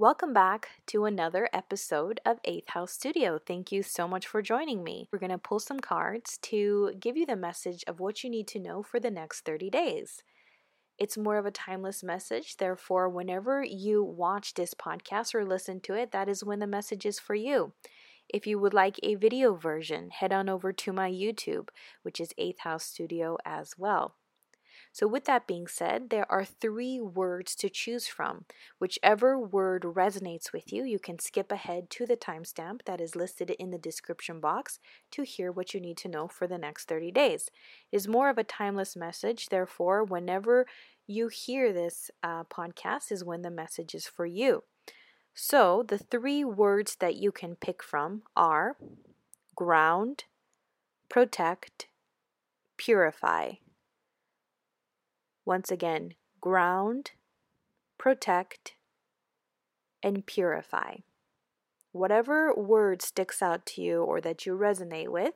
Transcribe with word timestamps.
Welcome 0.00 0.32
back 0.32 0.70
to 0.86 1.04
another 1.04 1.50
episode 1.52 2.22
of 2.24 2.40
Eighth 2.46 2.70
House 2.70 2.90
Studio. 2.90 3.38
Thank 3.38 3.70
you 3.70 3.82
so 3.82 4.08
much 4.08 4.26
for 4.26 4.40
joining 4.40 4.82
me. 4.82 5.06
We're 5.12 5.18
going 5.18 5.28
to 5.28 5.36
pull 5.36 5.58
some 5.58 5.78
cards 5.78 6.38
to 6.44 6.92
give 6.98 7.18
you 7.18 7.26
the 7.26 7.36
message 7.36 7.84
of 7.86 8.00
what 8.00 8.24
you 8.24 8.30
need 8.30 8.48
to 8.48 8.58
know 8.58 8.82
for 8.82 8.98
the 8.98 9.10
next 9.10 9.44
30 9.44 9.68
days. 9.68 10.22
It's 10.98 11.18
more 11.18 11.36
of 11.36 11.44
a 11.44 11.50
timeless 11.50 12.02
message. 12.02 12.56
Therefore, 12.56 13.10
whenever 13.10 13.62
you 13.62 14.02
watch 14.02 14.54
this 14.54 14.72
podcast 14.72 15.34
or 15.34 15.44
listen 15.44 15.80
to 15.80 15.92
it, 15.92 16.12
that 16.12 16.30
is 16.30 16.42
when 16.42 16.60
the 16.60 16.66
message 16.66 17.04
is 17.04 17.18
for 17.18 17.34
you. 17.34 17.74
If 18.26 18.46
you 18.46 18.58
would 18.58 18.72
like 18.72 18.98
a 19.02 19.16
video 19.16 19.54
version, 19.54 20.08
head 20.08 20.32
on 20.32 20.48
over 20.48 20.72
to 20.72 20.94
my 20.94 21.10
YouTube, 21.10 21.68
which 22.04 22.20
is 22.20 22.32
Eighth 22.38 22.60
House 22.60 22.84
Studio 22.84 23.36
as 23.44 23.74
well. 23.76 24.14
So, 24.92 25.06
with 25.06 25.24
that 25.26 25.46
being 25.46 25.68
said, 25.68 26.10
there 26.10 26.30
are 26.30 26.44
three 26.44 27.00
words 27.00 27.54
to 27.56 27.68
choose 27.68 28.08
from. 28.08 28.44
Whichever 28.78 29.38
word 29.38 29.82
resonates 29.82 30.52
with 30.52 30.72
you, 30.72 30.84
you 30.84 30.98
can 30.98 31.18
skip 31.20 31.52
ahead 31.52 31.90
to 31.90 32.06
the 32.06 32.16
timestamp 32.16 32.80
that 32.86 33.00
is 33.00 33.14
listed 33.14 33.50
in 33.50 33.70
the 33.70 33.78
description 33.78 34.40
box 34.40 34.80
to 35.12 35.22
hear 35.22 35.52
what 35.52 35.74
you 35.74 35.80
need 35.80 35.96
to 35.98 36.08
know 36.08 36.26
for 36.26 36.48
the 36.48 36.58
next 36.58 36.88
30 36.88 37.12
days. 37.12 37.50
It 37.92 37.96
is 37.96 38.08
more 38.08 38.30
of 38.30 38.38
a 38.38 38.44
timeless 38.44 38.96
message, 38.96 39.46
therefore, 39.46 40.02
whenever 40.02 40.66
you 41.06 41.28
hear 41.28 41.72
this 41.72 42.10
uh, 42.22 42.44
podcast, 42.44 43.12
is 43.12 43.24
when 43.24 43.42
the 43.42 43.50
message 43.50 43.94
is 43.94 44.08
for 44.08 44.26
you. 44.26 44.64
So, 45.34 45.84
the 45.86 45.98
three 45.98 46.44
words 46.44 46.96
that 46.96 47.14
you 47.14 47.30
can 47.30 47.54
pick 47.54 47.82
from 47.82 48.22
are 48.36 48.76
ground, 49.54 50.24
protect, 51.08 51.86
purify. 52.76 53.52
Once 55.50 55.72
again, 55.72 56.14
ground, 56.40 57.10
protect, 57.98 58.74
and 60.00 60.24
purify. 60.24 60.98
Whatever 61.90 62.54
word 62.54 63.02
sticks 63.02 63.42
out 63.42 63.66
to 63.66 63.82
you 63.82 64.00
or 64.00 64.20
that 64.20 64.46
you 64.46 64.56
resonate 64.56 65.08
with, 65.08 65.34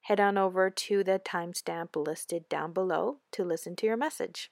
head 0.00 0.18
on 0.18 0.36
over 0.36 0.70
to 0.70 1.04
the 1.04 1.20
timestamp 1.24 1.94
listed 1.94 2.48
down 2.48 2.72
below 2.72 3.18
to 3.30 3.44
listen 3.44 3.76
to 3.76 3.86
your 3.86 3.96
message. 3.96 4.50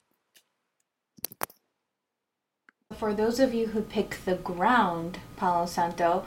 For 2.97 3.13
those 3.13 3.41
of 3.41 3.55
you 3.55 3.67
who 3.67 3.83
pick 3.83 4.19
the 4.25 4.37
ground, 4.37 5.19
Palo 5.37 5.67
Santo, 5.67 6.25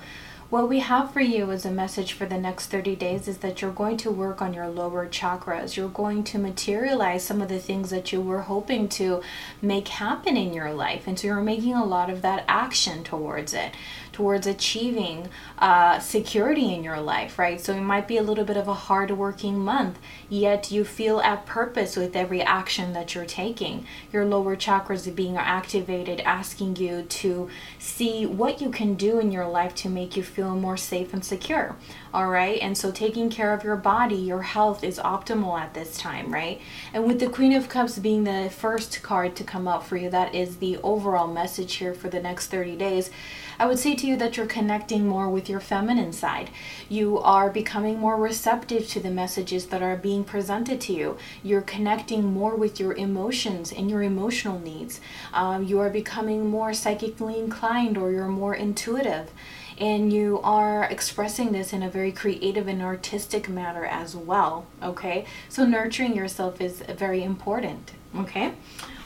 what 0.50 0.70
we 0.70 0.80
have 0.80 1.12
for 1.12 1.20
you 1.20 1.52
as 1.52 1.66
a 1.66 1.72
message 1.72 2.14
for 2.14 2.26
the 2.26 2.38
next 2.38 2.68
30 2.68 2.96
days 2.96 3.28
is 3.28 3.40
that 3.40 3.62
you're 3.62 3.72
going 3.72 3.98
to 3.98 4.10
work 4.10 4.42
on 4.42 4.54
your 4.54 4.70
lower 4.70 5.06
chakras. 5.06 5.76
You're 5.76 5.90
going 5.90 6.24
to 6.26 6.38
materialize 6.38 7.24
some 7.24 7.42
of 7.42 7.50
the 7.50 7.60
things 7.60 7.90
that 7.90 8.14
you 8.14 8.22
were 8.22 8.44
hoping 8.44 8.88
to 8.90 9.22
make 9.62 9.90
happen 9.90 10.38
in 10.38 10.54
your 10.54 10.72
life. 10.74 11.06
And 11.06 11.20
so 11.20 11.28
you're 11.28 11.42
making 11.42 11.74
a 11.74 11.84
lot 11.84 12.10
of 12.10 12.22
that 12.22 12.46
action 12.48 13.04
towards 13.04 13.54
it 13.54 13.74
towards 14.18 14.48
achieving 14.48 15.30
uh, 15.60 16.00
security 16.00 16.74
in 16.74 16.84
your 16.84 17.00
life, 17.00 17.38
right? 17.38 17.62
So 17.62 17.74
it 17.74 17.82
might 17.82 18.08
be 18.08 18.18
a 18.18 18.24
little 18.24 18.46
bit 18.46 18.58
of 18.58 18.68
a 18.68 18.74
hard 18.74 19.12
working 19.12 19.60
month, 19.60 20.00
yet 20.28 20.72
you 20.72 20.84
feel 20.84 21.20
at 21.20 21.46
purpose 21.46 21.96
with 21.96 22.16
every 22.16 22.42
action 22.42 22.94
that 22.94 23.14
you're 23.14 23.26
taking. 23.26 23.86
Your 24.12 24.26
lower 24.26 24.56
chakras 24.56 25.08
are 25.08 25.12
being 25.12 25.38
activated, 25.38 26.22
asking 26.22 26.78
you 26.78 27.04
to 27.04 27.48
see 27.78 28.26
what 28.26 28.60
you 28.60 28.72
can 28.72 28.96
do 28.96 29.20
in 29.20 29.32
your 29.32 29.48
life 29.48 29.76
to 29.76 29.88
make 29.88 30.18
you 30.18 30.24
feel 30.24 30.37
more 30.46 30.78
safe 30.78 31.14
and 31.14 31.24
secure. 31.24 31.76
All 32.14 32.28
right. 32.28 32.60
And 32.62 32.78
so 32.78 32.92
taking 32.92 33.30
care 33.30 33.54
of 33.54 33.64
your 33.64 33.76
body, 33.76 34.16
your 34.16 34.42
health 34.42 34.84
is 34.84 35.00
optimal 35.00 35.60
at 35.60 35.74
this 35.74 35.98
time, 35.98 36.34
right? 36.34 36.62
And 36.94 37.06
with 37.06 37.20
the 37.20 37.30
Queen 37.30 37.54
of 37.54 37.70
Cups 37.70 38.00
being 38.00 38.24
the 38.24 38.50
first 38.50 39.04
card 39.04 39.36
to 39.36 39.44
come 39.44 39.68
up 39.68 39.84
for 39.84 39.98
you, 39.98 40.10
that 40.10 40.34
is 40.34 40.58
the 40.58 40.78
overall 40.78 41.28
message 41.28 41.76
here 41.76 41.94
for 41.94 42.10
the 42.10 42.22
next 42.22 42.48
30 42.48 42.76
days. 42.76 43.12
I 43.60 43.66
would 43.66 43.80
say 43.80 43.96
to 43.96 44.06
you 44.06 44.16
that 44.18 44.38
you're 44.38 44.46
connecting 44.46 45.08
more 45.08 45.30
with 45.30 45.50
your 45.50 45.60
feminine 45.60 46.14
side. 46.14 46.52
You 46.90 47.18
are 47.18 47.50
becoming 47.50 47.98
more 47.98 48.16
receptive 48.16 48.88
to 48.90 49.00
the 49.00 49.10
messages 49.10 49.68
that 49.68 49.82
are 49.82 49.96
being 49.96 50.24
presented 50.24 50.80
to 50.82 50.94
you. 50.94 51.18
You're 51.42 51.62
connecting 51.62 52.26
more 52.26 52.56
with 52.56 52.80
your 52.80 52.94
emotions 52.94 53.72
and 53.72 53.90
your 53.90 54.04
emotional 54.04 54.60
needs. 54.60 55.02
Um, 55.34 55.64
you 55.64 55.80
are 55.80 55.90
becoming 55.90 56.50
more 56.50 56.74
psychically 56.74 57.40
inclined 57.40 57.98
or 57.98 58.12
you're 58.12 58.28
more 58.28 58.54
intuitive 58.54 59.32
and 59.80 60.12
you 60.12 60.40
are 60.44 60.84
expressing 60.86 61.52
this 61.52 61.74
in 61.74 61.84
a 61.84 61.90
very 61.90 62.12
creative 62.12 62.68
and 62.68 62.82
artistic 62.82 63.48
manner 63.48 63.86
as 63.86 64.16
well. 64.16 64.66
Okay, 64.82 65.26
so 65.50 65.66
nurturing 65.66 66.16
yourself 66.16 66.60
is 66.60 66.82
very 66.82 67.24
important. 67.24 67.92
Okay, 68.16 68.54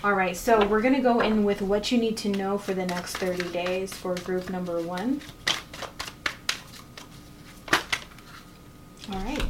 all 0.04 0.14
right, 0.14 0.36
so 0.38 0.66
we're 0.66 0.82
going 0.82 0.96
to 0.96 1.02
go 1.02 1.20
in 1.20 1.44
with 1.44 1.62
what 1.62 1.92
you 1.92 1.98
need 1.98 2.18
to 2.18 2.30
know 2.30 2.58
for 2.58 2.74
the 2.74 2.86
next 2.86 3.18
30 3.18 3.50
days 3.50 3.94
for 3.94 4.16
group 4.16 4.50
number 4.50 4.82
one. 4.82 5.22
All 9.12 9.20
right. 9.20 9.44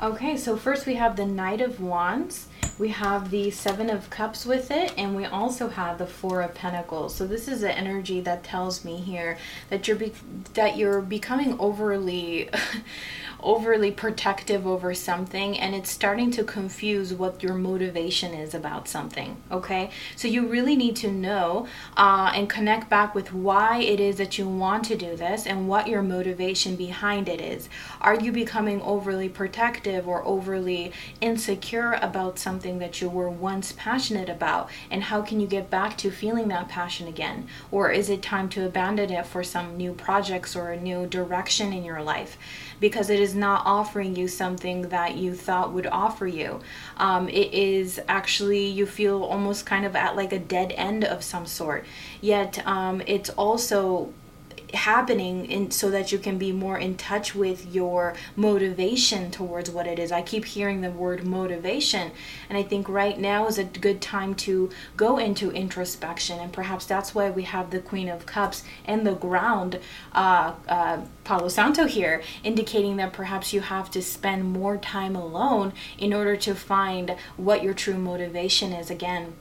Okay, 0.00 0.36
so 0.36 0.56
first 0.56 0.86
we 0.86 0.94
have 0.94 1.16
the 1.16 1.26
Knight 1.26 1.60
of 1.60 1.80
Wands. 1.80 2.46
We 2.78 2.90
have 2.90 3.30
the 3.30 3.50
Seven 3.50 3.90
of 3.90 4.08
Cups 4.08 4.46
with 4.46 4.70
it, 4.70 4.94
and 4.96 5.16
we 5.16 5.24
also 5.24 5.68
have 5.68 5.98
the 5.98 6.06
Four 6.06 6.42
of 6.42 6.54
Pentacles. 6.54 7.12
So 7.12 7.26
this 7.26 7.48
is 7.48 7.62
the 7.62 7.76
energy 7.76 8.20
that 8.20 8.44
tells 8.44 8.84
me 8.84 8.98
here 8.98 9.36
that 9.68 9.88
you're 9.88 9.96
be- 9.96 10.12
that 10.54 10.76
you're 10.76 11.00
becoming 11.00 11.58
overly 11.58 12.50
overly 13.42 13.90
protective 13.90 14.66
over 14.66 14.94
something 14.94 15.58
and 15.58 15.74
it's 15.74 15.90
starting 15.90 16.30
to 16.30 16.44
confuse 16.44 17.14
what 17.14 17.42
your 17.42 17.54
motivation 17.54 18.34
is 18.34 18.54
about 18.54 18.88
something 18.88 19.36
okay? 19.50 19.90
So 20.16 20.28
you 20.28 20.46
really 20.46 20.76
need 20.76 20.96
to 20.96 21.10
know 21.10 21.66
uh, 21.96 22.32
and 22.34 22.48
connect 22.48 22.88
back 22.88 23.14
with 23.14 23.32
why 23.32 23.78
it 23.78 24.00
is 24.00 24.16
that 24.16 24.38
you 24.38 24.48
want 24.48 24.84
to 24.86 24.96
do 24.96 25.16
this 25.16 25.46
and 25.46 25.68
what 25.68 25.88
your 25.88 26.02
motivation 26.02 26.76
behind 26.76 27.28
it 27.28 27.40
is. 27.40 27.68
Are 28.00 28.14
you 28.14 28.32
becoming 28.32 28.80
overly 28.82 29.28
protective 29.28 30.08
or 30.08 30.24
overly 30.24 30.92
insecure 31.20 31.98
about 32.00 32.38
something 32.38 32.78
that 32.78 33.00
you 33.00 33.08
were 33.08 33.30
once 33.30 33.72
passionate 33.72 34.28
about? 34.28 34.70
And 34.90 35.04
how 35.04 35.22
can 35.22 35.40
you 35.40 35.46
get 35.46 35.70
back 35.70 35.96
to 35.98 36.10
feeling 36.10 36.48
that 36.48 36.68
passion 36.68 37.08
again? 37.08 37.48
Or 37.70 37.90
is 37.90 38.10
it 38.10 38.22
time 38.22 38.48
to 38.50 38.66
abandon 38.66 39.10
it 39.10 39.26
for 39.26 39.42
some 39.42 39.76
new 39.76 39.92
projects 39.92 40.54
or 40.54 40.70
a 40.70 40.80
new 40.80 41.06
direction 41.06 41.72
in 41.72 41.84
your 41.84 42.02
life 42.02 42.38
because 42.80 43.10
it 43.10 43.20
is 43.20 43.34
not 43.34 43.62
offering 43.64 44.16
you 44.16 44.28
something 44.28 44.82
that 44.88 45.16
you 45.16 45.34
thought 45.34 45.72
would 45.72 45.86
offer 45.86 46.26
you. 46.26 46.60
Um, 46.96 47.28
it 47.28 47.52
is 47.52 48.00
actually, 48.08 48.66
you 48.66 48.86
feel 48.86 49.22
almost 49.22 49.66
kind 49.66 49.84
of 49.84 49.96
at 49.96 50.16
like 50.16 50.32
a 50.32 50.38
dead 50.38 50.72
end 50.76 51.04
of 51.04 51.22
some 51.22 51.46
sort. 51.46 51.84
Yet 52.20 52.64
um, 52.66 53.02
it's 53.06 53.30
also 53.30 54.12
happening 54.74 55.46
in 55.46 55.70
so 55.70 55.90
that 55.90 56.12
you 56.12 56.18
can 56.18 56.38
be 56.38 56.52
more 56.52 56.78
in 56.78 56.96
touch 56.96 57.34
with 57.34 57.74
your 57.74 58.14
motivation 58.36 59.30
towards 59.30 59.70
what 59.70 59.86
it 59.86 59.98
is. 59.98 60.12
I 60.12 60.22
keep 60.22 60.44
hearing 60.44 60.80
the 60.80 60.90
word 60.90 61.24
motivation, 61.24 62.10
and 62.48 62.58
I 62.58 62.62
think 62.62 62.88
right 62.88 63.18
now 63.18 63.46
is 63.46 63.58
a 63.58 63.64
good 63.64 64.00
time 64.00 64.34
to 64.36 64.70
go 64.96 65.18
into 65.18 65.50
introspection, 65.50 66.38
and 66.38 66.52
perhaps 66.52 66.86
that's 66.86 67.14
why 67.14 67.30
we 67.30 67.44
have 67.44 67.70
the 67.70 67.80
Queen 67.80 68.08
of 68.08 68.26
Cups 68.26 68.64
and 68.84 69.06
the 69.06 69.14
ground, 69.14 69.78
uh, 70.12 70.54
uh, 70.68 71.02
Palo 71.24 71.48
Santo 71.48 71.86
here, 71.86 72.22
indicating 72.44 72.96
that 72.96 73.12
perhaps 73.12 73.52
you 73.52 73.60
have 73.60 73.90
to 73.90 74.02
spend 74.02 74.44
more 74.44 74.76
time 74.76 75.16
alone 75.16 75.72
in 75.98 76.12
order 76.12 76.36
to 76.36 76.54
find 76.54 77.16
what 77.36 77.62
your 77.62 77.74
true 77.74 77.98
motivation 77.98 78.72
is 78.72 78.90
again 78.90 79.34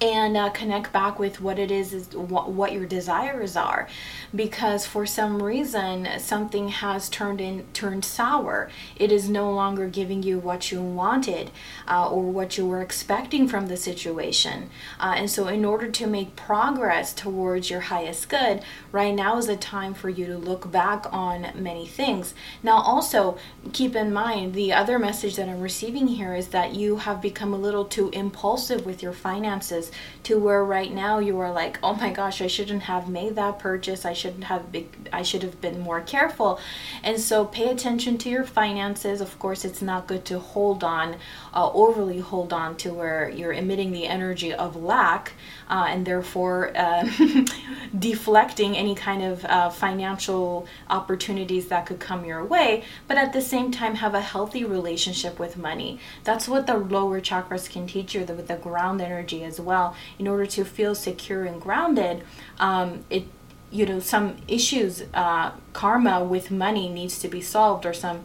and 0.00 0.36
uh, 0.36 0.50
connect 0.50 0.92
back 0.92 1.18
with 1.18 1.40
what 1.40 1.58
it 1.58 1.70
is, 1.70 1.92
is 1.92 2.08
what, 2.14 2.50
what 2.50 2.72
your 2.72 2.86
desires 2.86 3.56
are. 3.56 3.88
Because 4.34 4.84
for 4.84 5.06
some 5.06 5.42
reason 5.42 6.08
something 6.18 6.68
has 6.68 7.08
turned 7.08 7.40
in 7.40 7.64
turned 7.72 8.04
sour. 8.04 8.70
It 8.96 9.10
is 9.10 9.28
no 9.28 9.50
longer 9.52 9.88
giving 9.88 10.22
you 10.22 10.38
what 10.38 10.70
you 10.70 10.82
wanted 10.82 11.50
uh, 11.88 12.10
or 12.10 12.22
what 12.24 12.58
you 12.58 12.66
were 12.66 12.82
expecting 12.82 13.48
from 13.48 13.68
the 13.68 13.76
situation. 13.76 14.70
Uh, 15.00 15.14
and 15.16 15.30
so 15.30 15.48
in 15.48 15.64
order 15.64 15.90
to 15.90 16.06
make 16.06 16.36
progress 16.36 17.12
towards 17.14 17.70
your 17.70 17.80
highest 17.80 18.28
good 18.28 18.62
right 18.92 19.14
now 19.14 19.38
is 19.38 19.46
the 19.46 19.56
time 19.56 19.94
for 19.94 20.10
you 20.10 20.26
to 20.26 20.36
look 20.36 20.70
back 20.70 21.06
on 21.12 21.48
many 21.54 21.86
things. 21.86 22.34
Now 22.62 22.80
also 22.80 23.38
keep 23.72 23.96
in 23.96 24.12
mind 24.12 24.54
the 24.54 24.72
other 24.72 24.98
message 24.98 25.36
that 25.36 25.48
i'm 25.48 25.60
receiving 25.60 26.06
here 26.06 26.34
is 26.34 26.48
that 26.48 26.74
you 26.74 26.96
have 26.96 27.20
become 27.20 27.52
a 27.52 27.58
little 27.58 27.84
too 27.84 28.08
impulsive 28.10 28.86
with 28.86 29.02
your 29.02 29.12
finances 29.12 29.85
to 30.26 30.38
where 30.38 30.64
right 30.64 30.92
now 30.92 31.20
you 31.20 31.38
are 31.38 31.52
like, 31.52 31.78
oh 31.84 31.94
my 31.94 32.10
gosh, 32.10 32.42
I 32.42 32.48
shouldn't 32.48 32.82
have 32.82 33.08
made 33.08 33.36
that 33.36 33.60
purchase. 33.60 34.04
I 34.04 34.12
shouldn't 34.12 34.44
have 34.44 34.64
I 35.12 35.22
should 35.22 35.44
have 35.44 35.60
been 35.60 35.78
more 35.78 36.00
careful. 36.00 36.58
And 37.04 37.20
so 37.20 37.44
pay 37.44 37.68
attention 37.70 38.18
to 38.18 38.28
your 38.28 38.42
finances. 38.42 39.20
Of 39.20 39.38
course, 39.38 39.64
it's 39.64 39.80
not 39.80 40.08
good 40.08 40.24
to 40.26 40.40
hold 40.40 40.82
on, 40.82 41.16
uh, 41.54 41.70
overly 41.72 42.18
hold 42.18 42.52
on 42.52 42.76
to 42.78 42.92
where 42.92 43.28
you're 43.28 43.52
emitting 43.52 43.92
the 43.92 44.06
energy 44.06 44.52
of 44.52 44.74
lack 44.74 45.34
uh, 45.70 45.86
and 45.88 46.04
therefore 46.04 46.76
uh, 46.76 47.08
deflecting 47.98 48.76
any 48.76 48.96
kind 48.96 49.22
of 49.22 49.44
uh, 49.44 49.70
financial 49.70 50.66
opportunities 50.90 51.68
that 51.68 51.86
could 51.86 52.00
come 52.00 52.24
your 52.24 52.44
way. 52.44 52.82
But 53.06 53.16
at 53.16 53.32
the 53.32 53.40
same 53.40 53.70
time, 53.70 53.96
have 53.96 54.14
a 54.14 54.20
healthy 54.20 54.64
relationship 54.64 55.38
with 55.38 55.56
money. 55.56 56.00
That's 56.24 56.48
what 56.48 56.66
the 56.66 56.76
lower 56.76 57.20
chakras 57.20 57.70
can 57.70 57.86
teach 57.86 58.14
you 58.14 58.24
with 58.24 58.48
the 58.48 58.56
ground 58.56 59.00
energy 59.00 59.44
as 59.44 59.60
well 59.60 59.75
well 59.76 59.94
in 60.18 60.26
order 60.26 60.46
to 60.46 60.64
feel 60.64 60.94
secure 60.94 61.44
and 61.44 61.60
grounded 61.60 62.22
um, 62.58 63.04
it 63.10 63.24
you 63.70 63.84
know 63.84 64.00
some 64.00 64.36
issues 64.48 65.02
uh, 65.14 65.50
karma 65.72 66.22
with 66.24 66.50
money 66.50 66.88
needs 66.88 67.18
to 67.18 67.28
be 67.28 67.40
solved 67.40 67.84
or 67.84 67.92
some 67.92 68.20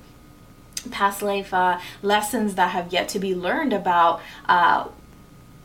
past 0.90 1.22
life 1.22 1.54
uh, 1.54 1.80
lessons 2.02 2.56
that 2.56 2.72
have 2.72 2.92
yet 2.94 3.08
to 3.10 3.20
be 3.20 3.36
learned 3.36 3.74
about 3.74 4.22
uh, 4.48 4.88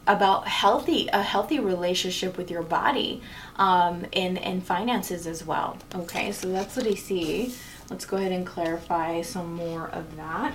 about 0.07 0.47
healthy 0.47 1.09
a 1.13 1.23
healthy 1.23 1.59
relationship 1.59 2.37
with 2.37 2.51
your 2.51 2.63
body 2.63 3.23
um, 3.57 4.07
and 4.13 4.39
and 4.39 4.65
finances 4.65 5.27
as 5.27 5.45
well. 5.45 5.77
Okay 5.95 6.33
so 6.33 6.49
that's 6.49 6.77
what 6.77 6.87
i 6.87 6.95
see. 6.95 7.55
Let's 7.91 8.05
go 8.05 8.17
ahead 8.17 8.33
and 8.33 8.47
clarify 8.47 9.23
some 9.23 9.53
more 9.55 9.89
of 9.89 10.17
that 10.17 10.55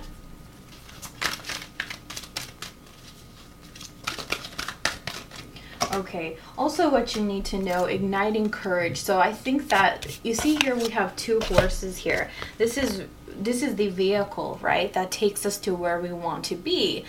Okay. 5.94 6.36
Also, 6.56 6.88
what 6.88 7.14
you 7.14 7.22
need 7.22 7.44
to 7.46 7.58
know 7.58 7.84
igniting 7.84 8.50
courage. 8.50 8.98
So, 8.98 9.18
I 9.18 9.32
think 9.32 9.68
that 9.68 10.18
you 10.22 10.34
see 10.34 10.56
here 10.56 10.74
we 10.74 10.88
have 10.90 11.14
two 11.16 11.40
horses 11.40 11.98
here. 11.98 12.30
This 12.58 12.78
is 12.78 13.04
this 13.26 13.62
is 13.62 13.76
the 13.76 13.88
vehicle, 13.88 14.58
right, 14.62 14.92
that 14.92 15.10
takes 15.10 15.46
us 15.46 15.58
to 15.58 15.74
where 15.74 16.00
we 16.00 16.12
want 16.12 16.44
to 16.46 16.56
be. 16.56 17.04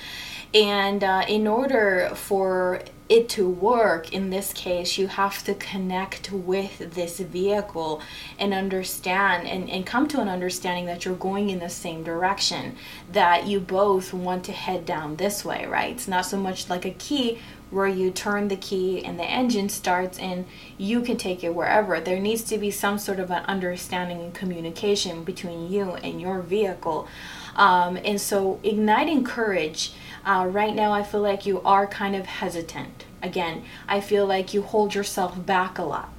And 0.54 1.04
uh, 1.04 1.26
in 1.28 1.48
order 1.48 2.12
for 2.14 2.82
it 3.10 3.28
to 3.30 3.50
work, 3.50 4.14
in 4.14 4.30
this 4.30 4.54
case, 4.54 4.98
you 4.98 5.08
have 5.08 5.44
to 5.44 5.56
connect 5.56 6.32
with 6.32 6.94
this 6.94 7.20
vehicle 7.20 8.02
and 8.40 8.54
understand 8.54 9.48
and, 9.48 9.70
and 9.70 9.86
come 9.86 10.08
to 10.10 10.22
an 10.22 10.30
understanding 10.30 10.86
that 10.86 11.06
you're 11.06 11.16
going 11.16 11.50
in 11.50 11.60
the 11.60 11.70
same 11.70 12.04
direction, 12.04 12.76
that 13.12 13.48
you 13.48 13.60
both 13.60 14.14
want 14.14 14.46
to 14.46 14.52
head 14.52 14.86
down 14.86 15.16
this 15.16 15.44
way, 15.44 15.66
right? 15.66 15.92
It's 15.92 16.08
not 16.08 16.26
so 16.26 16.38
much 16.38 16.70
like 16.70 16.86
a 16.86 16.92
key 16.92 17.40
where 17.74 17.88
you 17.88 18.12
turn 18.12 18.48
the 18.48 18.56
key 18.56 19.04
and 19.04 19.20
the 19.20 19.24
engine 19.24 19.68
starts 19.68 20.20
and 20.20 20.46
you 20.78 21.02
can 21.02 21.18
take 21.18 21.44
it 21.44 21.56
wherever. 21.56 22.00
There 22.00 22.20
needs 22.20 22.44
to 22.44 22.58
be 22.58 22.72
some 22.72 22.98
sort 22.98 23.20
of 23.20 23.32
an 23.32 23.44
understanding 23.46 24.22
and 24.22 24.34
communication 24.34 25.24
between 25.24 25.72
you 25.72 25.94
and 25.96 26.22
your 26.22 26.42
vehicle. 26.42 27.08
Um, 27.56 27.98
and 27.98 28.20
so, 28.20 28.60
igniting 28.64 29.24
courage, 29.24 29.94
uh, 30.26 30.48
right 30.50 30.74
now, 30.74 30.92
I 30.92 31.04
feel 31.04 31.22
like 31.22 31.46
you 31.46 31.62
are 31.62 31.86
kind 31.86 32.16
of 32.16 32.26
hesitant. 32.26 33.06
Again, 33.22 33.64
I 33.88 34.02
feel 34.02 34.26
like 34.26 34.54
you 34.54 34.62
hold 34.62 34.96
yourself 34.96 35.46
back 35.46 35.78
a 35.78 35.84
lot. 35.84 36.12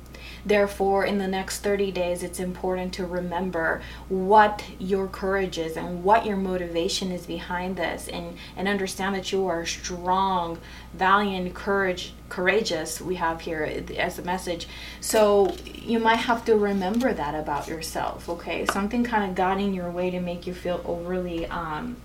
Therefore, 0.47 1.05
in 1.05 1.19
the 1.19 1.29
next 1.29 1.61
30 1.61 1.91
days, 1.93 2.23
it's 2.23 2.39
important 2.39 2.93
to 2.95 3.07
remember 3.07 3.81
what 4.09 4.63
your 4.79 5.07
courage 5.07 5.59
is 5.59 5.77
and 5.77 6.05
what 6.05 6.27
your 6.27 6.37
motivation 6.37 7.11
is 7.11 7.27
behind 7.27 7.77
this 7.77 8.09
and, 8.09 8.37
and 8.57 8.69
understand 8.69 9.15
that 9.15 9.33
you 9.33 9.47
are 9.47 9.65
strong, 9.65 10.59
valiant, 10.93 11.55
courage, 11.55 12.13
courageous, 12.29 13.01
we 13.01 13.15
have 13.15 13.41
here 13.41 13.85
as 13.97 14.19
a 14.19 14.23
message. 14.23 14.69
So 15.01 15.57
you 15.65 15.99
might 15.99 16.17
have 16.17 16.45
to 16.47 16.57
remember 16.57 17.15
that 17.15 17.35
about 17.35 17.69
yourself, 17.69 18.29
okay? 18.29 18.67
Something 18.67 19.05
kind 19.05 19.29
of 19.31 19.35
got 19.35 19.61
in 19.61 19.73
your 19.73 19.91
way 19.91 20.11
to 20.11 20.21
make 20.21 20.47
you 20.47 20.53
feel 20.53 20.83
overly, 20.85 21.47
um, 21.47 21.97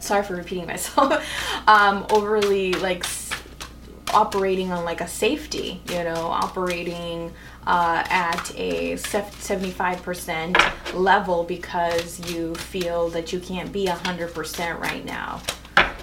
sorry 0.00 0.22
for 0.24 0.36
repeating 0.36 0.66
myself, 0.66 1.24
um, 1.66 2.06
overly 2.10 2.72
like 2.74 3.04
operating 4.12 4.72
on 4.72 4.84
like 4.84 5.00
a 5.00 5.08
safety, 5.08 5.80
you 5.88 6.04
know, 6.04 6.26
operating 6.26 7.32
uh, 7.66 8.04
at 8.08 8.52
a 8.56 8.94
75% 8.94 10.94
level 10.94 11.44
because 11.44 12.30
you 12.30 12.54
feel 12.54 13.08
that 13.10 13.32
you 13.32 13.40
can't 13.40 13.72
be 13.72 13.86
100% 13.86 14.80
right 14.80 15.04
now. 15.04 15.40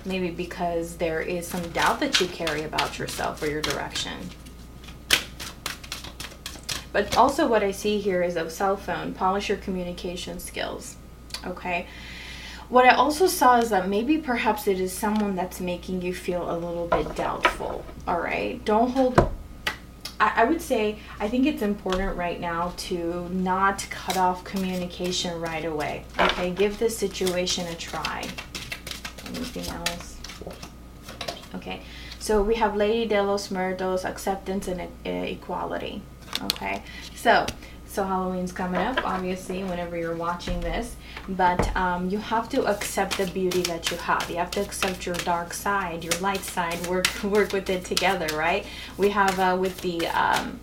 Maybe 0.06 0.32
because 0.32 0.98
there 0.98 1.22
is 1.22 1.48
some 1.48 1.68
doubt 1.70 2.00
that 2.00 2.20
you 2.20 2.28
carry 2.28 2.64
about 2.64 2.98
yourself 2.98 3.44
or 3.44 3.48
your 3.48 3.62
direction. 3.62 4.18
But 6.92 7.18
also, 7.18 7.48
what 7.48 7.64
I 7.64 7.72
see 7.72 8.00
here 8.00 8.24
is 8.24 8.36
a 8.36 8.50
cell 8.50 8.76
phone, 8.76 9.14
polish 9.14 9.50
your 9.50 9.60
communication 9.60 10.40
skills. 10.40 10.96
Okay. 11.46 11.86
What 12.70 12.86
I 12.86 12.90
also 12.90 13.26
saw 13.26 13.58
is 13.58 13.72
that 13.72 13.90
maybe 13.90 14.20
perhaps 14.20 14.68
it 14.68 14.80
is 14.80 14.94
someone 14.94 15.36
that's 15.36 15.60
making 15.60 16.04
you 16.04 16.14
feel 16.14 16.52
a 16.52 16.54
little 16.56 16.86
bit 16.86 17.16
doubtful. 17.16 17.84
All 18.08 18.20
right. 18.20 18.64
Don't 18.64 18.92
hold. 18.92 19.32
I, 20.20 20.34
I 20.38 20.44
would 20.44 20.62
say 20.62 21.00
I 21.20 21.28
think 21.28 21.48
it's 21.48 21.64
important 21.64 22.16
right 22.16 22.40
now 22.40 22.74
to 22.78 23.28
not 23.30 23.88
cut 23.90 24.18
off 24.18 24.44
communication 24.44 25.42
right 25.42 25.66
away. 25.66 26.06
Okay. 26.20 26.52
Give 26.52 26.78
this 26.78 26.96
situation 26.96 27.66
a 27.68 27.76
try. 27.76 28.28
Anything 29.26 29.66
else? 29.74 30.18
Okay. 31.56 31.82
So 32.20 32.44
we 32.44 32.54
have 32.56 32.76
Lady 32.76 33.08
de 33.08 33.24
los 33.24 33.50
Muertos, 33.50 34.06
acceptance 34.06 34.68
and 34.68 34.82
uh, 34.82 35.10
equality. 35.10 36.04
Okay. 36.44 36.84
So 37.16 37.48
so 37.90 38.04
Halloween's 38.04 38.52
coming 38.52 38.80
up, 38.80 39.04
obviously, 39.04 39.64
whenever 39.64 39.98
you're 39.98 40.16
watching 40.16 40.62
this. 40.62 40.96
But 41.28 41.76
um, 41.76 42.10
you 42.10 42.20
have 42.20 42.48
to 42.50 42.66
accept 42.66 43.18
the 43.18 43.26
beauty 43.26 43.64
that 43.64 43.90
you 43.90 43.98
have. 43.98 44.30
You 44.30 44.38
have 44.38 44.52
to 44.52 44.62
accept 44.62 45.08
your 45.08 45.16
dark 45.16 45.54
side, 45.54 46.04
your 46.04 46.14
light 46.22 46.42
side. 46.42 46.86
Work 46.88 47.08
work 47.24 47.52
with 47.52 47.70
it 47.70 47.86
together, 47.86 48.28
right? 48.38 48.66
We 48.98 49.10
have 49.10 49.40
uh, 49.40 49.58
with 49.60 49.82
the 49.82 50.06
um, 50.08 50.60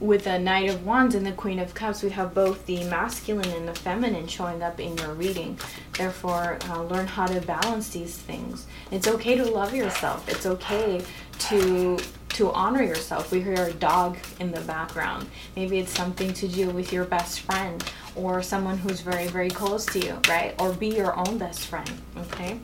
with 0.00 0.24
the 0.24 0.38
Knight 0.38 0.68
of 0.68 0.84
Wands 0.84 1.14
and 1.14 1.24
the 1.24 1.32
Queen 1.32 1.58
of 1.58 1.72
Cups, 1.72 2.02
we 2.02 2.10
have 2.10 2.34
both 2.34 2.66
the 2.66 2.84
masculine 2.84 3.48
and 3.50 3.66
the 3.66 3.74
feminine 3.74 4.26
showing 4.26 4.62
up 4.62 4.78
in 4.80 4.98
your 4.98 5.14
reading. 5.14 5.58
Therefore, 5.96 6.58
uh, 6.68 6.82
learn 6.82 7.06
how 7.06 7.26
to 7.26 7.40
balance 7.40 7.90
these 7.90 8.16
things. 8.18 8.66
It's 8.90 9.08
okay 9.08 9.36
to 9.36 9.44
love 9.44 9.74
yourself. 9.74 10.28
It's 10.28 10.46
okay 10.46 11.02
to 11.38 11.98
to 12.34 12.50
honor 12.52 12.82
yourself. 12.82 13.30
We 13.30 13.40
hear 13.40 13.66
a 13.66 13.72
dog 13.72 14.18
in 14.40 14.50
the 14.50 14.60
background. 14.62 15.28
Maybe 15.54 15.78
it's 15.78 15.92
something 15.92 16.32
to 16.34 16.48
do 16.48 16.70
with 16.70 16.92
your 16.92 17.04
best 17.04 17.40
friend 17.40 17.82
or 18.16 18.42
someone 18.42 18.76
who's 18.78 19.00
very, 19.00 19.28
very 19.28 19.50
close 19.50 19.86
to 19.86 20.00
you, 20.00 20.18
right? 20.28 20.54
Or 20.60 20.72
be 20.72 20.88
your 20.88 21.16
own 21.16 21.38
best 21.38 21.66
friend, 21.66 21.90
okay? 22.16 22.58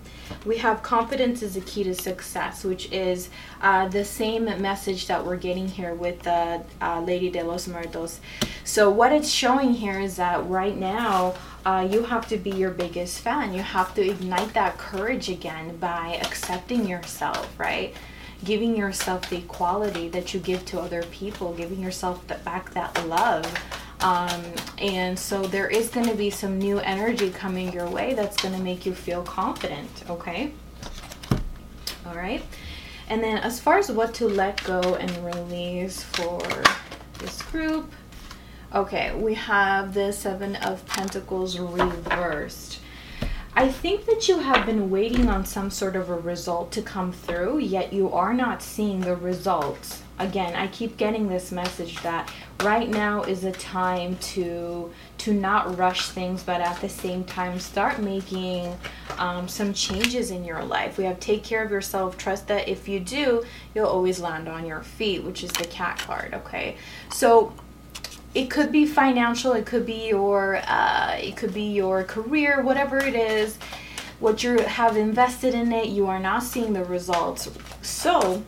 We 0.44 0.58
have 0.58 0.82
confidence 0.82 1.42
is 1.42 1.54
the 1.54 1.60
key 1.60 1.84
to 1.84 1.94
success, 1.94 2.64
which 2.64 2.90
is 2.90 3.30
uh, 3.62 3.88
the 3.88 4.04
same 4.04 4.44
message 4.60 5.06
that 5.06 5.24
we're 5.24 5.36
getting 5.36 5.68
here 5.68 5.94
with 5.94 6.20
the 6.22 6.62
uh, 6.80 7.00
Lady 7.00 7.30
de 7.30 7.42
los 7.42 7.68
Muertos. 7.68 8.20
So, 8.64 8.90
what 8.90 9.12
it's 9.12 9.28
showing 9.28 9.74
here 9.74 10.00
is 10.00 10.16
that 10.16 10.48
right 10.48 10.76
now, 10.76 11.34
uh, 11.64 11.86
you 11.90 12.04
have 12.04 12.28
to 12.28 12.36
be 12.36 12.50
your 12.50 12.70
biggest 12.70 13.20
fan. 13.20 13.52
You 13.52 13.62
have 13.62 13.94
to 13.94 14.08
ignite 14.08 14.54
that 14.54 14.78
courage 14.78 15.28
again 15.28 15.76
by 15.76 16.18
accepting 16.22 16.88
yourself, 16.88 17.52
right? 17.58 17.94
Giving 18.44 18.76
yourself 18.76 19.28
the 19.28 19.38
equality 19.38 20.08
that 20.08 20.32
you 20.32 20.40
give 20.40 20.64
to 20.66 20.80
other 20.80 21.02
people, 21.04 21.52
giving 21.54 21.80
yourself 21.80 22.26
the, 22.26 22.34
back 22.36 22.70
that 22.70 23.06
love. 23.06 23.46
Um, 24.00 24.42
and 24.78 25.18
so 25.18 25.42
there 25.42 25.68
is 25.68 25.88
going 25.90 26.06
to 26.08 26.14
be 26.14 26.30
some 26.30 26.58
new 26.58 26.78
energy 26.78 27.30
coming 27.30 27.72
your 27.72 27.88
way 27.88 28.14
that's 28.14 28.40
going 28.40 28.54
to 28.54 28.60
make 28.60 28.86
you 28.86 28.94
feel 28.94 29.22
confident, 29.22 29.90
okay? 30.08 30.52
All 32.06 32.14
right. 32.14 32.42
And 33.08 33.22
then 33.22 33.38
as 33.38 33.60
far 33.60 33.78
as 33.78 33.90
what 33.90 34.14
to 34.14 34.28
let 34.28 34.62
go 34.64 34.94
and 34.94 35.10
release 35.24 36.02
for 36.02 36.40
this 37.18 37.42
group, 37.42 37.92
okay, 38.74 39.14
we 39.14 39.34
have 39.34 39.92
the 39.92 40.12
Seven 40.12 40.56
of 40.56 40.86
Pentacles 40.86 41.58
reversed. 41.58 42.79
I 43.52 43.68
think 43.68 44.06
that 44.06 44.28
you 44.28 44.38
have 44.38 44.64
been 44.64 44.90
waiting 44.90 45.28
on 45.28 45.44
some 45.44 45.70
sort 45.70 45.96
of 45.96 46.08
a 46.08 46.14
result 46.14 46.70
to 46.72 46.82
come 46.82 47.12
through, 47.12 47.58
yet 47.58 47.92
you 47.92 48.12
are 48.12 48.32
not 48.32 48.62
seeing 48.62 49.00
the 49.00 49.16
results. 49.16 50.02
Again, 50.20 50.54
I 50.54 50.68
keep 50.68 50.96
getting 50.96 51.28
this 51.28 51.50
message 51.50 52.00
that 52.02 52.30
right 52.62 52.88
now 52.88 53.22
is 53.22 53.42
a 53.44 53.52
time 53.52 54.16
to 54.18 54.92
to 55.18 55.32
not 55.34 55.76
rush 55.76 56.10
things, 56.10 56.42
but 56.42 56.60
at 56.60 56.80
the 56.80 56.88
same 56.88 57.24
time 57.24 57.58
start 57.58 57.98
making 57.98 58.76
um, 59.18 59.48
some 59.48 59.74
changes 59.74 60.30
in 60.30 60.44
your 60.44 60.62
life. 60.62 60.96
We 60.96 61.04
have 61.04 61.18
take 61.18 61.42
care 61.42 61.64
of 61.64 61.70
yourself. 61.70 62.16
Trust 62.16 62.48
that 62.48 62.68
if 62.68 62.86
you 62.88 63.00
do, 63.00 63.44
you'll 63.74 63.86
always 63.86 64.20
land 64.20 64.48
on 64.48 64.64
your 64.64 64.82
feet, 64.82 65.24
which 65.24 65.42
is 65.42 65.50
the 65.52 65.64
cat 65.64 65.98
card. 65.98 66.34
Okay, 66.34 66.76
so 67.12 67.52
it 68.34 68.48
could 68.48 68.70
be 68.70 68.86
financial 68.86 69.52
it 69.52 69.66
could 69.66 69.84
be 69.84 70.08
your 70.08 70.56
uh, 70.66 71.16
it 71.18 71.36
could 71.36 71.52
be 71.52 71.64
your 71.64 72.04
career 72.04 72.62
whatever 72.62 72.98
it 72.98 73.14
is 73.14 73.58
what 74.20 74.42
you 74.42 74.58
have 74.60 74.96
invested 74.96 75.54
in 75.54 75.72
it 75.72 75.88
you 75.88 76.06
are 76.06 76.20
not 76.20 76.42
seeing 76.42 76.72
the 76.72 76.84
results 76.84 77.50
so 77.82 78.42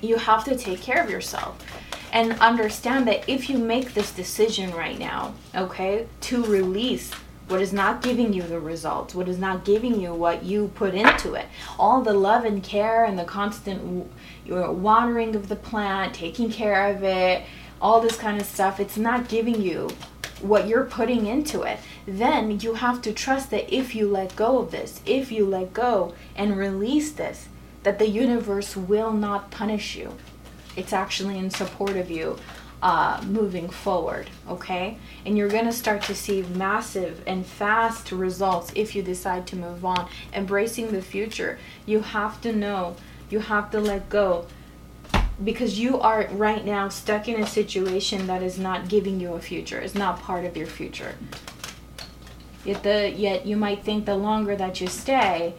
you 0.00 0.16
have 0.16 0.44
to 0.44 0.56
take 0.56 0.80
care 0.80 1.02
of 1.02 1.10
yourself 1.10 1.64
and 2.12 2.32
understand 2.40 3.06
that 3.06 3.28
if 3.28 3.48
you 3.48 3.58
make 3.58 3.94
this 3.94 4.12
decision 4.12 4.70
right 4.72 4.98
now 4.98 5.34
okay 5.54 6.06
to 6.20 6.44
release 6.44 7.12
what 7.48 7.60
is 7.60 7.72
not 7.72 8.02
giving 8.02 8.32
you 8.32 8.42
the 8.42 8.58
results, 8.58 9.14
what 9.14 9.28
is 9.28 9.38
not 9.38 9.64
giving 9.64 10.00
you 10.00 10.14
what 10.14 10.42
you 10.44 10.68
put 10.74 10.94
into 10.94 11.34
it. 11.34 11.46
All 11.78 12.00
the 12.00 12.14
love 12.14 12.44
and 12.44 12.62
care 12.62 13.04
and 13.04 13.18
the 13.18 13.24
constant 13.24 14.10
watering 14.46 15.36
of 15.36 15.48
the 15.48 15.56
plant, 15.56 16.14
taking 16.14 16.50
care 16.50 16.88
of 16.88 17.02
it, 17.02 17.44
all 17.80 18.00
this 18.00 18.16
kind 18.16 18.40
of 18.40 18.46
stuff, 18.46 18.80
it's 18.80 18.96
not 18.96 19.28
giving 19.28 19.60
you 19.60 19.90
what 20.40 20.68
you're 20.68 20.84
putting 20.84 21.26
into 21.26 21.62
it, 21.62 21.78
then 22.06 22.60
you 22.60 22.74
have 22.74 23.00
to 23.02 23.12
trust 23.12 23.50
that 23.50 23.74
if 23.74 23.94
you 23.94 24.08
let 24.08 24.36
go 24.36 24.58
of 24.58 24.70
this, 24.70 25.00
if 25.06 25.32
you 25.32 25.46
let 25.46 25.72
go 25.72 26.14
and 26.36 26.56
release 26.56 27.12
this, 27.12 27.48
that 27.82 27.98
the 27.98 28.08
universe 28.08 28.76
will 28.76 29.12
not 29.12 29.50
punish 29.50 29.96
you. 29.96 30.16
It's 30.76 30.92
actually 30.92 31.38
in 31.38 31.50
support 31.50 31.96
of 31.96 32.10
you 32.10 32.38
uh, 32.82 33.22
moving 33.26 33.68
forward, 33.68 34.28
okay? 34.48 34.98
And 35.24 35.38
you're 35.38 35.48
to 35.48 35.72
start 35.72 36.02
to 36.02 36.14
see 36.14 36.42
massive 36.42 37.22
and 37.26 37.46
fast 37.46 38.12
results 38.12 38.72
if 38.74 38.94
you 38.94 39.02
decide 39.02 39.46
to 39.48 39.56
move 39.56 39.84
on. 39.84 40.08
Embracing 40.34 40.92
the 40.92 41.00
future, 41.00 41.58
you 41.86 42.00
have 42.00 42.40
to 42.42 42.52
know, 42.52 42.96
you 43.30 43.40
have 43.40 43.70
to 43.70 43.80
let 43.80 44.10
go. 44.10 44.46
Because 45.42 45.78
you 45.78 45.98
are 46.00 46.28
right 46.32 46.64
now 46.64 46.88
stuck 46.88 47.28
in 47.28 47.42
a 47.42 47.46
situation 47.46 48.26
that 48.28 48.42
is 48.42 48.58
not 48.58 48.88
giving 48.88 49.18
you 49.18 49.34
a 49.34 49.40
future, 49.40 49.78
it's 49.78 49.94
not 49.94 50.20
part 50.20 50.44
of 50.44 50.56
your 50.56 50.66
future. 50.66 51.16
Yet, 52.64 52.82
the, 52.82 53.10
yet 53.10 53.44
you 53.44 53.56
might 53.56 53.84
think 53.84 54.06
the 54.06 54.16
longer 54.16 54.56
that 54.56 54.80
you 54.80 54.86
stay, 54.86 55.54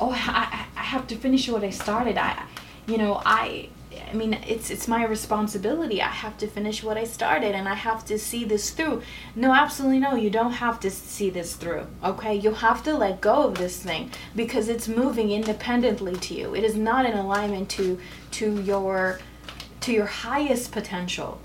oh, 0.00 0.12
I, 0.12 0.66
I 0.76 0.82
have 0.82 1.06
to 1.08 1.16
finish 1.16 1.48
what 1.48 1.64
I 1.64 1.70
started. 1.70 2.16
I, 2.16 2.44
you 2.86 2.96
know, 2.96 3.20
I 3.26 3.68
I 4.10 4.14
mean, 4.14 4.34
it's 4.46 4.70
it's 4.70 4.88
my 4.88 5.04
responsibility. 5.04 6.00
I 6.00 6.08
have 6.08 6.36
to 6.38 6.46
finish 6.46 6.82
what 6.82 6.96
I 6.96 7.04
started 7.04 7.54
and 7.54 7.68
I 7.68 7.74
have 7.74 8.04
to 8.06 8.18
see 8.18 8.44
this 8.44 8.70
through. 8.70 9.02
No, 9.34 9.52
absolutely 9.52 9.98
no. 9.98 10.14
You 10.14 10.30
don't 10.30 10.52
have 10.52 10.80
to 10.80 10.90
see 10.90 11.30
this 11.30 11.54
through. 11.54 11.86
Okay? 12.02 12.34
You 12.34 12.52
have 12.54 12.82
to 12.84 12.94
let 12.94 13.20
go 13.20 13.44
of 13.44 13.56
this 13.56 13.82
thing 13.82 14.10
because 14.36 14.68
it's 14.68 14.88
moving 14.88 15.30
independently 15.30 16.16
to 16.16 16.34
you. 16.34 16.54
It 16.54 16.64
is 16.64 16.76
not 16.76 17.06
in 17.06 17.16
alignment 17.16 17.68
to 17.70 17.98
to 18.32 18.60
your 18.62 19.20
to 19.80 19.92
your 19.92 20.06
highest 20.06 20.72
potential. 20.72 21.40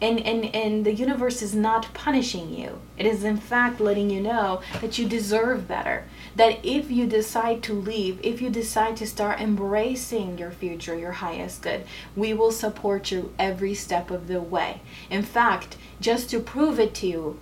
And, 0.00 0.20
and, 0.20 0.54
and 0.54 0.86
the 0.86 0.94
universe 0.94 1.42
is 1.42 1.54
not 1.54 1.92
punishing 1.92 2.54
you. 2.54 2.80
It 2.96 3.04
is, 3.04 3.24
in 3.24 3.36
fact, 3.36 3.80
letting 3.80 4.10
you 4.10 4.20
know 4.20 4.62
that 4.80 4.96
you 4.96 5.08
deserve 5.08 5.66
better 5.66 6.04
that 6.36 6.64
if 6.64 6.88
you 6.88 7.04
decide 7.04 7.64
to 7.64 7.72
leave, 7.72 8.20
if 8.22 8.40
you 8.40 8.48
decide 8.48 8.96
to 8.96 9.06
start 9.06 9.40
embracing 9.40 10.38
your 10.38 10.52
future, 10.52 10.96
your 10.96 11.12
highest 11.12 11.62
good, 11.62 11.84
we 12.14 12.32
will 12.32 12.52
support 12.52 13.10
you 13.10 13.34
every 13.40 13.74
step 13.74 14.10
of 14.12 14.28
the 14.28 14.40
way. 14.40 14.80
In 15.10 15.24
fact, 15.24 15.76
just 16.00 16.30
to 16.30 16.38
prove 16.38 16.78
it 16.78 16.94
to 16.94 17.08
you, 17.08 17.40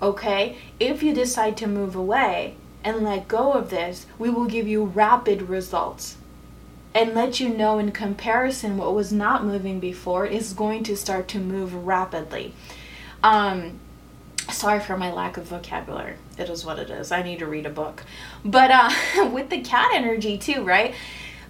okay, 0.00 0.58
if 0.78 1.02
you 1.02 1.12
decide 1.12 1.56
to 1.56 1.66
move 1.66 1.96
away 1.96 2.54
and 2.84 3.02
let 3.02 3.26
go 3.26 3.52
of 3.52 3.70
this, 3.70 4.06
we 4.16 4.30
will 4.30 4.46
give 4.46 4.68
you 4.68 4.84
rapid 4.84 5.42
results 5.42 6.16
and 6.96 7.12
let 7.12 7.38
you 7.38 7.50
know 7.50 7.78
in 7.78 7.92
comparison 7.92 8.78
what 8.78 8.94
was 8.94 9.12
not 9.12 9.44
moving 9.44 9.78
before 9.78 10.24
is 10.24 10.54
going 10.54 10.82
to 10.82 10.96
start 10.96 11.28
to 11.28 11.38
move 11.38 11.74
rapidly. 11.74 12.54
Um, 13.22 13.80
sorry 14.50 14.80
for 14.80 14.96
my 14.96 15.12
lack 15.12 15.36
of 15.36 15.44
vocabulary. 15.44 16.14
It 16.38 16.48
is 16.48 16.64
what 16.64 16.78
it 16.78 16.88
is. 16.88 17.12
I 17.12 17.22
need 17.22 17.40
to 17.40 17.46
read 17.46 17.66
a 17.66 17.70
book. 17.70 18.02
But 18.42 18.70
uh, 18.70 18.90
with 19.30 19.50
the 19.50 19.60
cat 19.60 19.90
energy 19.92 20.38
too, 20.38 20.64
right? 20.64 20.94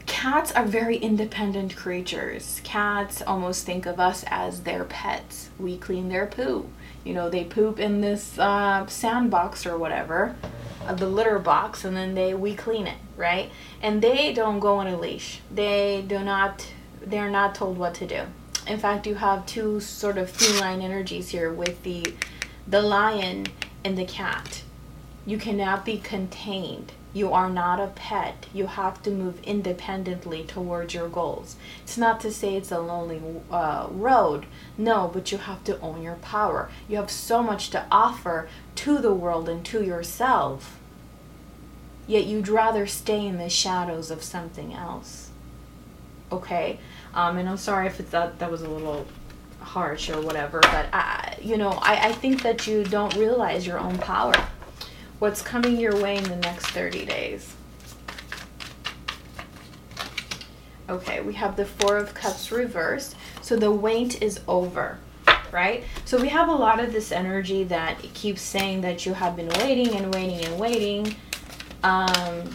Cats 0.07 0.50
are 0.50 0.65
very 0.65 0.97
independent 0.97 1.76
creatures. 1.76 2.61
Cats 2.65 3.23
almost 3.23 3.65
think 3.65 3.87
of 3.87 4.00
us 4.00 4.25
as 4.26 4.65
their 4.65 4.83
pets. 4.83 5.50
We 5.61 5.79
clean 5.79 6.09
their 6.09 6.26
poo. 6.26 6.69
You 7.05 7.15
know, 7.15 7.31
they 7.31 7.45
poop 7.45 7.79
in 7.79 8.00
this 8.00 8.37
uh, 8.37 8.85
sandbox 8.87 9.65
or 9.65 9.79
whatever, 9.79 10.35
the 10.95 11.09
litter 11.09 11.38
box, 11.38 11.85
and 11.85 11.97
then 11.97 12.14
they 12.14 12.35
we 12.35 12.55
clean 12.55 12.87
it, 12.87 12.99
right? 13.16 13.50
And 13.83 14.02
they 14.02 14.33
don't 14.33 14.61
go 14.61 14.76
on 14.76 14.87
a 14.87 14.97
leash. 14.99 15.40
They 15.50 16.05
do 16.07 16.21
not. 16.21 16.66
They're 17.00 17.31
not 17.31 17.55
told 17.55 17.78
what 17.78 17.95
to 17.95 18.07
do. 18.07 18.23
In 18.66 18.78
fact, 18.78 19.07
you 19.07 19.14
have 19.14 19.47
two 19.47 19.81
sort 19.81 20.19
of 20.19 20.28
feline 20.31 20.81
energies 20.81 21.28
here 21.28 21.52
with 21.52 21.83
the 21.83 22.14
the 22.66 22.83
lion 22.83 23.47
and 23.85 23.97
the 23.97 24.05
cat. 24.05 24.62
You 25.25 25.38
cannot 25.38 25.85
be 25.85 25.99
contained. 25.99 26.93
You 27.12 27.33
are 27.33 27.49
not 27.49 27.81
a 27.81 27.87
pet. 27.87 28.47
You 28.52 28.66
have 28.66 29.02
to 29.05 29.11
move 29.11 29.40
independently 29.43 30.45
towards 30.45 30.93
your 30.93 31.09
goals. 31.09 31.57
It's 31.83 31.97
not 31.97 32.21
to 32.21 32.31
say 32.31 32.57
it's 32.57 32.71
a 32.71 32.78
lonely 32.78 33.23
uh, 33.50 33.87
road. 33.90 34.45
No, 34.76 35.11
but 35.12 35.33
you 35.33 35.38
have 35.38 35.64
to 35.64 35.81
own 35.81 36.02
your 36.02 36.16
power. 36.16 36.69
You 36.88 36.97
have 36.99 37.11
so 37.11 37.43
much 37.43 37.71
to 37.71 37.87
offer 37.90 38.49
to 38.76 38.99
the 38.99 39.12
world 39.12 39.49
and 39.49 39.64
to 39.66 39.83
yourself. 39.83 40.78
Yet 42.06 42.26
you'd 42.26 42.49
rather 42.49 42.87
stay 42.87 43.26
in 43.26 43.38
the 43.38 43.49
shadows 43.49 44.11
of 44.11 44.23
something 44.23 44.73
else. 44.73 45.30
Okay? 46.30 46.78
Um, 47.14 47.38
and 47.38 47.49
I'm 47.49 47.56
sorry 47.56 47.87
if 47.87 47.99
that, 48.11 48.38
that 48.38 48.50
was 48.50 48.62
a 48.62 48.68
little 48.68 49.06
harsh 49.61 50.09
or 50.11 50.21
whatever, 50.21 50.61
but 50.61 50.88
I, 50.92 51.37
you 51.42 51.56
know, 51.56 51.71
I, 51.71 52.09
I 52.09 52.12
think 52.12 52.42
that 52.42 52.66
you 52.66 52.85
don't 52.85 53.14
realize 53.16 53.66
your 53.66 53.78
own 53.78 53.99
power. 53.99 54.35
What's 55.18 55.42
coming 55.42 55.78
your 55.78 56.00
way 56.00 56.16
in 56.18 56.25
the 56.25 56.37
next 56.37 56.66
30 56.66 57.06
days? 57.06 57.56
Okay, 60.88 61.21
we 61.21 61.35
have 61.35 61.56
the 61.56 61.64
Four 61.64 61.97
of 61.97 62.14
Cups 62.14 62.52
reversed. 62.52 63.16
So 63.42 63.56
the 63.56 63.73
wait 63.73 64.23
is 64.23 64.40
over, 64.47 64.99
right? 65.53 65.85
So 66.05 66.21
we 66.21 66.29
have 66.29 66.49
a 66.49 66.55
lot 66.55 66.81
of 66.81 66.93
this 66.93 67.12
energy 67.12 67.65
that 67.65 68.00
keeps 68.15 68.43
saying 68.43 68.81
that 68.83 69.07
you 69.07 69.15
have 69.15 69.37
been 69.37 69.49
waiting 69.61 69.95
and 69.97 70.12
waiting 70.15 70.45
and 70.45 70.59
waiting. 70.59 71.17
Um, 71.83 72.55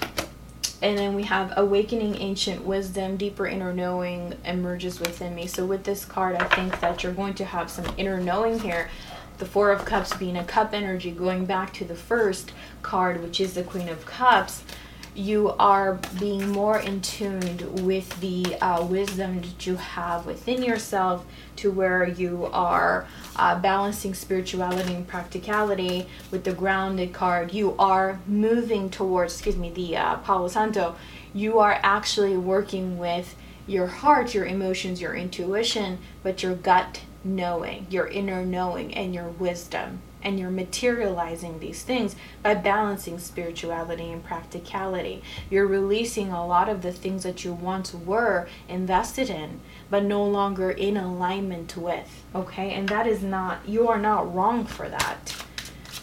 and 0.82 0.98
then 0.98 1.14
we 1.14 1.24
have 1.24 1.54
awakening 1.58 2.16
ancient 2.16 2.66
wisdom 2.66 3.16
deeper 3.16 3.46
inner 3.46 3.74
knowing 3.74 4.34
emerges 4.46 5.00
within 5.00 5.36
me 5.36 5.46
so 5.48 5.66
with 5.66 5.84
this 5.84 6.06
card 6.06 6.36
i 6.36 6.44
think 6.56 6.80
that 6.80 7.04
you're 7.04 7.14
going 7.14 7.34
to 7.34 7.46
have 7.46 7.70
some 7.70 7.86
inner 7.98 8.20
knowing 8.20 8.60
here 8.60 8.90
the 9.38 9.46
four 9.46 9.72
of 9.72 9.86
cups 9.86 10.16
being 10.18 10.38
a 10.38 10.44
cup 10.44 10.74
energy 10.74 11.12
going 11.12 11.46
back 11.46 11.74
to 11.74 11.86
the 11.86 11.96
first 11.96 12.52
card 12.82 13.22
which 13.22 13.40
is 13.40 13.54
the 13.54 13.64
queen 13.64 13.90
of 13.90 14.06
cups 14.06 14.64
you 15.14 15.50
are 15.60 16.00
being 16.20 16.50
more 16.50 16.80
in 16.80 17.02
tuned 17.02 17.62
with 17.86 18.20
the 18.22 18.56
uh, 18.62 18.84
wisdom 18.84 19.42
that 19.42 19.68
you 19.68 19.76
have 19.76 20.26
within 20.26 20.64
yourself 20.64 21.26
to 21.58 21.70
where 21.70 22.08
you 22.08 22.46
are 22.54 23.06
uh, 23.36 23.60
balancing 23.60 24.14
spirituality 24.14 24.94
and 24.94 25.08
practicality 25.08 26.08
with 26.32 26.46
the 26.46 26.54
grounded 26.54 27.14
card. 27.14 27.54
You 27.54 27.76
are 27.78 28.20
moving 28.26 28.90
towards, 28.90 29.34
excuse 29.34 29.58
me, 29.58 29.70
the 29.70 29.98
uh, 29.98 30.18
Palo 30.18 30.48
Santo. 30.48 30.96
You 31.34 31.60
are 31.60 31.80
actually 31.84 32.38
working 32.38 32.98
with 32.98 33.36
your 33.68 33.88
heart, 33.88 34.34
your 34.34 34.46
emotions, 34.46 35.02
your 35.02 35.14
intuition, 35.14 36.00
but 36.24 36.42
your 36.42 36.56
gut 36.56 37.02
knowing, 37.24 37.86
your 37.90 38.08
inner 38.08 38.46
knowing, 38.46 38.94
and 38.94 39.14
your 39.14 39.28
wisdom 39.28 40.02
and 40.24 40.40
you're 40.40 40.50
materializing 40.50 41.60
these 41.60 41.84
things 41.84 42.16
by 42.44 42.54
balancing 42.56 43.20
spirituality 43.20 44.12
and 44.12 44.24
practicality. 44.24 45.24
You're 45.50 45.68
releasing 45.68 46.32
a 46.32 46.46
lot 46.46 46.70
of 46.70 46.82
the 46.82 46.92
things 46.92 47.24
that 47.24 47.44
you 47.44 47.54
once 47.54 47.94
were 47.94 48.48
invested 48.68 49.30
in, 49.30 49.62
but 49.90 50.04
no 50.04 50.24
longer 50.24 50.72
in 50.72 50.98
alignment 50.98 51.78
with. 51.78 52.24
Okay, 52.34 52.72
and 52.74 52.88
that 52.90 53.08
is 53.08 53.24
not, 53.24 53.68
you 53.68 53.88
are 53.88 54.00
not 54.00 54.34
wrong 54.34 54.66
for 54.66 54.90
that. 54.90 55.44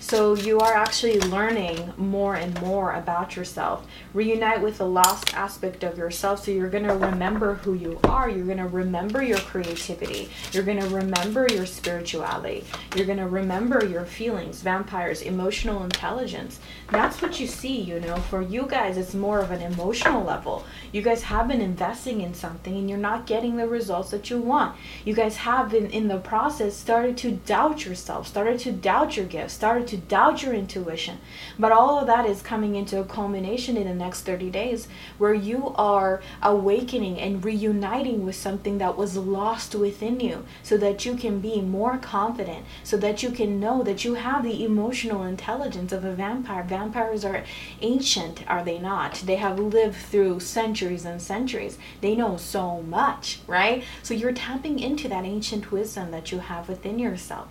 So 0.08 0.34
you 0.34 0.58
are 0.60 0.72
actually 0.72 1.20
learning 1.20 1.92
more 1.98 2.34
and 2.34 2.58
more 2.62 2.94
about 2.94 3.36
yourself. 3.36 3.86
Reunite 4.14 4.62
with 4.62 4.78
the 4.78 4.86
lost 4.86 5.34
aspect 5.34 5.84
of 5.84 5.98
yourself 5.98 6.42
so 6.42 6.50
you're 6.50 6.70
going 6.70 6.86
to 6.86 6.94
remember 6.94 7.56
who 7.56 7.74
you 7.74 8.00
are. 8.04 8.30
You're 8.30 8.46
going 8.46 8.56
to 8.56 8.68
remember 8.68 9.22
your 9.22 9.36
creativity. 9.40 10.30
You're 10.50 10.62
going 10.62 10.80
to 10.80 10.88
remember 10.88 11.46
your 11.50 11.66
spirituality. 11.66 12.64
You're 12.96 13.04
going 13.04 13.18
to 13.18 13.28
remember 13.28 13.84
your 13.84 14.06
feelings, 14.06 14.62
vampires, 14.62 15.20
emotional 15.20 15.84
intelligence. 15.84 16.58
That's 16.90 17.20
what 17.20 17.38
you 17.38 17.46
see, 17.46 17.82
you 17.82 18.00
know. 18.00 18.16
For 18.16 18.40
you 18.40 18.66
guys, 18.66 18.96
it's 18.96 19.12
more 19.12 19.40
of 19.40 19.50
an 19.50 19.60
emotional 19.60 20.24
level. 20.24 20.64
You 20.90 21.02
guys 21.02 21.22
have 21.24 21.46
been 21.46 21.60
investing 21.60 22.22
in 22.22 22.32
something 22.32 22.74
and 22.74 22.88
you're 22.88 22.98
not 22.98 23.26
getting 23.26 23.56
the 23.56 23.68
results 23.68 24.10
that 24.12 24.30
you 24.30 24.38
want. 24.38 24.74
You 25.04 25.12
guys 25.12 25.36
have 25.36 25.70
been 25.70 25.90
in 25.90 26.08
the 26.08 26.16
process 26.16 26.74
started 26.74 27.18
to 27.18 27.32
doubt 27.32 27.84
yourself, 27.84 28.26
started 28.26 28.58
to 28.60 28.72
doubt 28.72 29.18
your 29.18 29.26
gifts, 29.26 29.52
started 29.52 29.86
to 29.88 29.98
doubt 29.98 30.42
your 30.42 30.54
intuition. 30.54 31.18
But 31.58 31.72
all 31.72 31.98
of 31.98 32.06
that 32.06 32.24
is 32.24 32.40
coming 32.40 32.74
into 32.74 32.98
a 32.98 33.04
culmination 33.04 33.76
in 33.76 33.86
the 33.86 33.92
next 33.92 34.22
30 34.22 34.48
days 34.48 34.88
where 35.18 35.34
you 35.34 35.74
are 35.76 36.22
awakening 36.42 37.20
and 37.20 37.44
reuniting 37.44 38.24
with 38.24 38.36
something 38.36 38.78
that 38.78 38.96
was 38.96 39.14
lost 39.14 39.74
within 39.74 40.20
you 40.20 40.46
so 40.62 40.78
that 40.78 41.04
you 41.04 41.16
can 41.16 41.40
be 41.40 41.60
more 41.60 41.98
confident, 41.98 42.64
so 42.82 42.96
that 42.96 43.22
you 43.22 43.30
can 43.30 43.60
know 43.60 43.82
that 43.82 44.06
you 44.06 44.14
have 44.14 44.42
the 44.42 44.64
emotional 44.64 45.24
intelligence 45.24 45.92
of 45.92 46.02
a 46.02 46.14
vampire. 46.14 46.64
Vampires 46.78 47.24
are 47.24 47.42
ancient, 47.82 48.48
are 48.48 48.62
they 48.62 48.78
not? 48.78 49.14
They 49.14 49.34
have 49.34 49.58
lived 49.58 49.96
through 49.96 50.38
centuries 50.38 51.04
and 51.04 51.20
centuries. 51.20 51.76
They 52.00 52.14
know 52.14 52.36
so 52.36 52.82
much, 52.82 53.40
right? 53.48 53.82
So 54.04 54.14
you're 54.14 54.32
tapping 54.32 54.78
into 54.78 55.08
that 55.08 55.24
ancient 55.24 55.72
wisdom 55.72 56.12
that 56.12 56.30
you 56.30 56.38
have 56.38 56.68
within 56.68 57.00
yourself. 57.00 57.48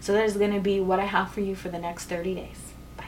So 0.00 0.12
that 0.12 0.26
is 0.26 0.36
going 0.36 0.52
to 0.52 0.60
be 0.60 0.78
what 0.78 1.00
I 1.00 1.06
have 1.06 1.32
for 1.32 1.40
you 1.40 1.54
for 1.54 1.70
the 1.70 1.78
next 1.78 2.04
30 2.04 2.34
days. 2.34 2.72
Bye. 2.98 3.06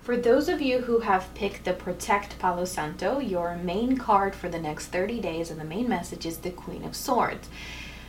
For 0.00 0.16
those 0.16 0.48
of 0.48 0.62
you 0.62 0.82
who 0.82 1.00
have 1.00 1.34
picked 1.34 1.64
the 1.64 1.72
Protect 1.72 2.38
Palo 2.38 2.64
Santo, 2.64 3.18
your 3.18 3.56
main 3.56 3.96
card 3.96 4.36
for 4.36 4.48
the 4.48 4.60
next 4.60 4.86
30 4.86 5.20
days 5.20 5.50
and 5.50 5.60
the 5.60 5.64
main 5.64 5.88
message 5.88 6.24
is 6.24 6.38
the 6.38 6.50
Queen 6.50 6.84
of 6.84 6.94
Swords. 6.94 7.48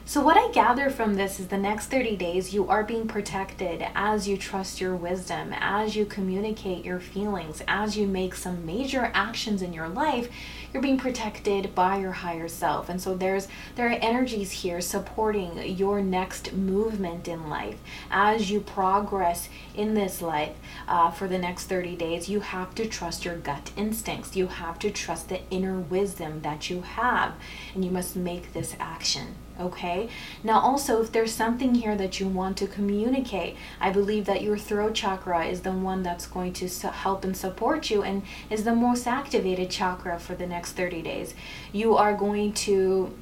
So, 0.04 0.20
what 0.20 0.36
I 0.36 0.52
gather 0.52 0.90
from 0.90 1.14
this 1.14 1.40
is 1.40 1.48
the 1.48 1.60
next 1.60 1.86
30 1.86 2.16
days 2.16 2.54
you 2.54 2.68
are 2.68 2.84
being 2.84 3.08
protected 3.08 3.86
as 3.94 4.28
you 4.28 4.36
trust 4.36 4.82
your 4.82 4.96
wisdom, 4.96 5.54
as 5.54 5.96
you 5.96 6.06
communicate 6.06 6.84
your 6.84 7.00
feelings, 7.00 7.62
as 7.68 7.96
you 7.96 8.08
make 8.08 8.34
some 8.34 8.66
major 8.66 9.12
actions 9.14 9.62
in 9.62 9.74
your 9.74 9.88
life, 9.88 10.28
you're 10.74 10.82
being 10.82 10.98
protected 10.98 11.76
by 11.76 12.00
your 12.00 12.12
higher 12.14 12.48
self. 12.48 12.90
And 12.90 13.00
so 13.00 13.16
there's 13.16 13.48
there 13.76 13.88
are 13.88 14.00
energies 14.02 14.52
here 14.52 14.82
supporting 14.82 15.78
your 15.78 16.02
next 16.02 16.52
movement 16.52 17.28
in 17.28 17.48
life. 17.48 17.78
As 18.10 18.50
you 18.50 18.60
progress 18.60 19.50
in 19.76 19.94
this 19.94 20.20
life 20.20 20.56
uh, 20.88 21.12
for 21.12 21.28
the 21.28 21.38
next 21.38 21.66
30 21.66 21.96
days, 21.96 22.28
you 22.28 22.40
have 22.40 22.74
to 22.76 22.88
trust 22.88 23.24
your 23.24 23.38
gut 23.38 23.72
instincts. 23.78 24.36
You 24.36 24.48
have 24.48 24.80
to 24.80 24.90
trust 24.90 25.30
the 25.30 25.42
inner 25.52 25.80
wisdom 25.80 26.42
that 26.42 26.72
you 26.72 26.82
have, 26.82 27.36
and 27.76 27.86
you 27.86 27.92
must 27.92 28.16
make 28.16 28.54
this 28.54 28.76
action 28.80 29.36
okay? 29.60 30.10
Now, 30.44 30.60
also, 30.60 31.02
if 31.02 31.12
there's 31.12 31.34
something 31.34 31.76
here 31.76 31.96
that 31.96 32.20
you 32.20 32.28
want 32.28 32.58
to 32.58 32.68
communicate, 32.68 33.56
I 33.80 33.92
believe 33.92 34.26
that 34.26 34.42
your 34.42 34.58
throat 34.58 34.94
chakra 34.94 35.46
is 35.46 35.62
the 35.62 35.72
one 35.72 36.04
that's 36.04 36.28
going 36.28 36.54
to 36.54 36.68
help 36.88 37.24
and 37.24 37.36
support 37.36 37.90
you 37.90 38.04
and 38.04 38.24
is 38.50 38.64
the 38.64 38.76
most 38.76 39.08
activated 39.08 39.70
chakra 39.70 40.20
for 40.20 40.36
the 40.36 40.48
next 40.48 40.74
30 40.74 41.02
days. 41.02 41.34
You 41.72 41.96
are 41.96 42.16
going 42.16 42.54
to 42.54 43.14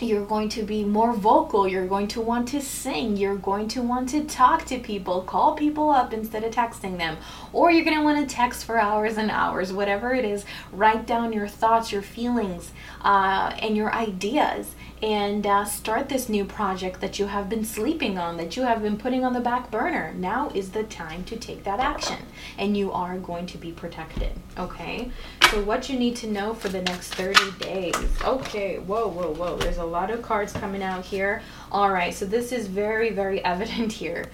you're 0.00 0.24
going 0.24 0.48
to 0.50 0.62
be 0.62 0.84
more 0.84 1.12
vocal. 1.12 1.66
You're 1.66 1.86
going 1.86 2.08
to 2.08 2.20
want 2.20 2.48
to 2.48 2.60
sing. 2.60 3.16
You're 3.16 3.36
going 3.36 3.68
to 3.68 3.82
want 3.82 4.08
to 4.10 4.24
talk 4.24 4.64
to 4.66 4.78
people, 4.78 5.22
call 5.22 5.54
people 5.54 5.90
up 5.90 6.12
instead 6.12 6.44
of 6.44 6.52
texting 6.52 6.98
them. 6.98 7.16
Or 7.52 7.70
you're 7.70 7.84
going 7.84 7.96
to 7.96 8.04
want 8.04 8.28
to 8.28 8.34
text 8.34 8.64
for 8.64 8.78
hours 8.78 9.16
and 9.16 9.30
hours, 9.30 9.72
whatever 9.72 10.14
it 10.14 10.24
is. 10.24 10.44
Write 10.72 11.06
down 11.06 11.32
your 11.32 11.48
thoughts, 11.48 11.92
your 11.92 12.02
feelings, 12.02 12.72
uh, 13.02 13.56
and 13.60 13.76
your 13.76 13.92
ideas 13.92 14.74
and 15.02 15.46
uh, 15.46 15.64
start 15.64 16.08
this 16.08 16.28
new 16.28 16.44
project 16.44 17.00
that 17.00 17.18
you 17.18 17.26
have 17.26 17.48
been 17.48 17.64
sleeping 17.64 18.18
on, 18.18 18.36
that 18.36 18.56
you 18.56 18.62
have 18.64 18.82
been 18.82 18.96
putting 18.96 19.24
on 19.24 19.32
the 19.32 19.40
back 19.40 19.70
burner. 19.70 20.12
Now 20.14 20.50
is 20.54 20.70
the 20.70 20.82
time 20.84 21.24
to 21.24 21.36
take 21.36 21.64
that 21.64 21.80
action, 21.80 22.18
and 22.56 22.76
you 22.76 22.90
are 22.92 23.16
going 23.18 23.46
to 23.46 23.58
be 23.58 23.70
protected. 23.70 24.32
Okay? 24.56 25.10
So, 25.50 25.62
what 25.62 25.88
you 25.88 25.98
need 25.98 26.14
to 26.16 26.26
know 26.26 26.52
for 26.52 26.68
the 26.68 26.82
next 26.82 27.14
30 27.14 27.52
days. 27.52 27.94
Okay, 28.22 28.80
whoa, 28.80 29.08
whoa, 29.08 29.32
whoa. 29.32 29.56
There's 29.56 29.78
a 29.78 29.84
lot 29.84 30.10
of 30.10 30.20
cards 30.20 30.52
coming 30.52 30.82
out 30.82 31.06
here. 31.06 31.40
All 31.72 31.90
right, 31.90 32.12
so 32.12 32.26
this 32.26 32.52
is 32.52 32.66
very, 32.66 33.10
very 33.10 33.42
evident 33.44 33.90
here. 33.90 34.26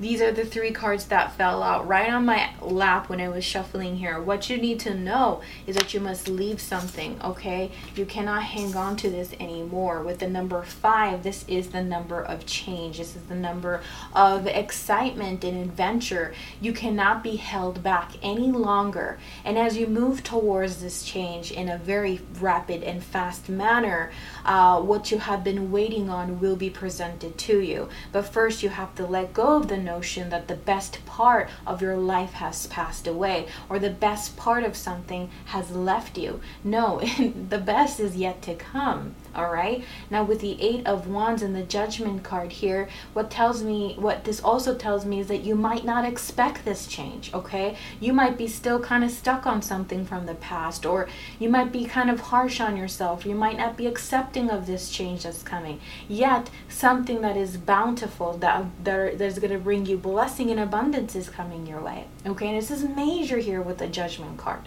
These 0.00 0.20
are 0.20 0.30
the 0.30 0.44
three 0.44 0.70
cards 0.70 1.06
that 1.06 1.32
fell 1.32 1.60
out 1.60 1.88
right 1.88 2.08
on 2.08 2.24
my 2.24 2.50
lap 2.60 3.08
when 3.08 3.20
I 3.20 3.28
was 3.28 3.44
shuffling 3.44 3.96
here. 3.96 4.20
What 4.20 4.48
you 4.48 4.56
need 4.56 4.78
to 4.80 4.94
know 4.94 5.42
is 5.66 5.74
that 5.74 5.92
you 5.92 5.98
must 5.98 6.28
leave 6.28 6.60
something, 6.60 7.20
okay? 7.20 7.72
You 7.96 8.06
cannot 8.06 8.44
hang 8.44 8.76
on 8.76 8.96
to 8.98 9.10
this 9.10 9.32
anymore. 9.40 10.04
With 10.04 10.20
the 10.20 10.28
number 10.28 10.62
five, 10.62 11.24
this 11.24 11.44
is 11.48 11.70
the 11.70 11.82
number 11.82 12.22
of 12.22 12.46
change. 12.46 12.98
This 12.98 13.16
is 13.16 13.22
the 13.22 13.34
number 13.34 13.80
of 14.14 14.46
excitement 14.46 15.42
and 15.42 15.58
adventure. 15.58 16.32
You 16.60 16.72
cannot 16.72 17.24
be 17.24 17.34
held 17.34 17.82
back 17.82 18.12
any 18.22 18.52
longer. 18.52 19.18
And 19.44 19.58
as 19.58 19.76
you 19.76 19.88
move 19.88 20.22
towards 20.22 20.80
this 20.80 21.02
change 21.02 21.50
in 21.50 21.68
a 21.68 21.76
very 21.76 22.20
rapid 22.40 22.84
and 22.84 23.02
fast 23.02 23.48
manner, 23.48 24.12
uh, 24.44 24.80
what 24.80 25.10
you 25.10 25.18
have 25.18 25.42
been 25.42 25.72
waiting 25.72 26.08
on 26.08 26.38
will 26.38 26.56
be 26.56 26.70
presented 26.70 27.36
to 27.38 27.58
you. 27.58 27.88
But 28.12 28.28
first, 28.28 28.62
you 28.62 28.68
have 28.68 28.94
to 28.94 29.04
let 29.04 29.34
go 29.34 29.56
of 29.56 29.66
the 29.66 29.87
notion 29.88 30.28
that 30.30 30.48
the 30.48 30.54
best 30.54 31.04
part 31.06 31.48
of 31.66 31.80
your 31.80 31.96
life 31.96 32.34
has 32.34 32.66
passed 32.66 33.06
away 33.06 33.46
or 33.68 33.78
the 33.78 33.98
best 34.08 34.36
part 34.36 34.62
of 34.64 34.76
something 34.76 35.30
has 35.46 35.70
left 35.70 36.18
you. 36.18 36.40
No, 36.62 37.00
the 37.54 37.62
best 37.72 37.98
is 37.98 38.16
yet 38.16 38.42
to 38.42 38.54
come 38.54 39.14
all 39.34 39.50
right? 39.50 39.84
Now 40.10 40.24
with 40.24 40.40
the 40.40 40.60
eight 40.60 40.86
of 40.86 41.08
wands 41.08 41.42
and 41.42 41.54
the 41.54 41.62
judgment 41.62 42.22
card 42.22 42.52
here 42.52 42.88
what 43.12 43.30
tells 43.30 43.62
me 43.62 43.94
what 43.98 44.24
this 44.24 44.40
also 44.42 44.74
tells 44.74 45.04
me 45.04 45.20
is 45.20 45.28
that 45.28 45.44
you 45.44 45.54
might 45.54 45.84
not 45.84 46.04
expect 46.04 46.64
this 46.64 46.86
change 46.86 47.32
okay? 47.34 47.76
You 48.00 48.12
might 48.12 48.36
be 48.36 48.46
still 48.46 48.80
kind 48.80 49.04
of 49.04 49.10
stuck 49.10 49.46
on 49.46 49.62
something 49.62 50.04
from 50.04 50.26
the 50.26 50.34
past 50.34 50.86
or 50.86 51.08
you 51.38 51.48
might 51.48 51.72
be 51.72 51.84
kind 51.84 52.10
of 52.10 52.20
harsh 52.20 52.60
on 52.60 52.76
yourself. 52.76 53.24
You 53.24 53.34
might 53.34 53.56
not 53.56 53.76
be 53.76 53.86
accepting 53.86 54.50
of 54.50 54.66
this 54.66 54.90
change 54.90 55.24
that's 55.24 55.42
coming. 55.42 55.80
Yet 56.08 56.50
something 56.68 57.20
that 57.22 57.36
is 57.36 57.56
bountiful 57.56 58.34
that, 58.38 58.66
that 58.84 59.18
that's 59.18 59.38
going 59.38 59.52
to 59.52 59.58
bring 59.58 59.86
you 59.86 59.96
blessing 59.96 60.50
and 60.50 60.60
abundance 60.60 61.14
is 61.14 61.28
coming 61.28 61.66
your 61.66 61.80
way 61.80 62.06
okay? 62.26 62.48
And 62.48 62.56
this 62.56 62.70
is 62.70 62.84
major 62.84 63.38
here 63.38 63.62
with 63.62 63.78
the 63.78 63.86
judgment 63.86 64.38
card 64.38 64.60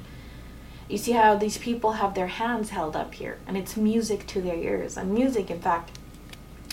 you 0.91 0.97
see 0.97 1.13
how 1.13 1.35
these 1.35 1.57
people 1.57 1.93
have 1.93 2.13
their 2.13 2.27
hands 2.27 2.71
held 2.71 2.95
up 2.95 3.13
here, 3.13 3.37
and 3.47 3.57
it's 3.57 3.77
music 3.77 4.27
to 4.27 4.41
their 4.41 4.55
ears. 4.55 4.97
And 4.97 5.13
music, 5.13 5.49
in 5.49 5.61
fact, 5.61 5.97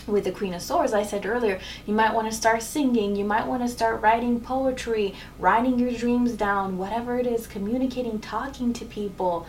with 0.07 0.25
the 0.25 0.33
Queen 0.33 0.55
of 0.55 0.63
Swords, 0.63 0.93
I 0.93 1.03
said 1.03 1.25
earlier, 1.25 1.61
you 1.87 1.95
might 1.95 2.15
want 2.15 2.29
to 2.31 2.37
start 2.37 2.63
singing, 2.63 3.15
you 3.15 3.25
might 3.25 3.47
want 3.47 3.63
to 3.63 3.69
start 3.69 4.01
writing 4.03 4.41
poetry, 4.41 5.15
writing 5.39 5.79
your 5.79 5.93
dreams 5.93 6.33
down, 6.33 6.79
whatever 6.79 7.19
it 7.19 7.27
is, 7.27 7.47
communicating, 7.47 8.19
talking 8.19 8.73
to 8.73 8.85
people, 8.85 9.47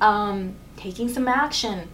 um, 0.00 0.54
taking 0.76 1.08
some 1.08 1.28
action. 1.28 1.88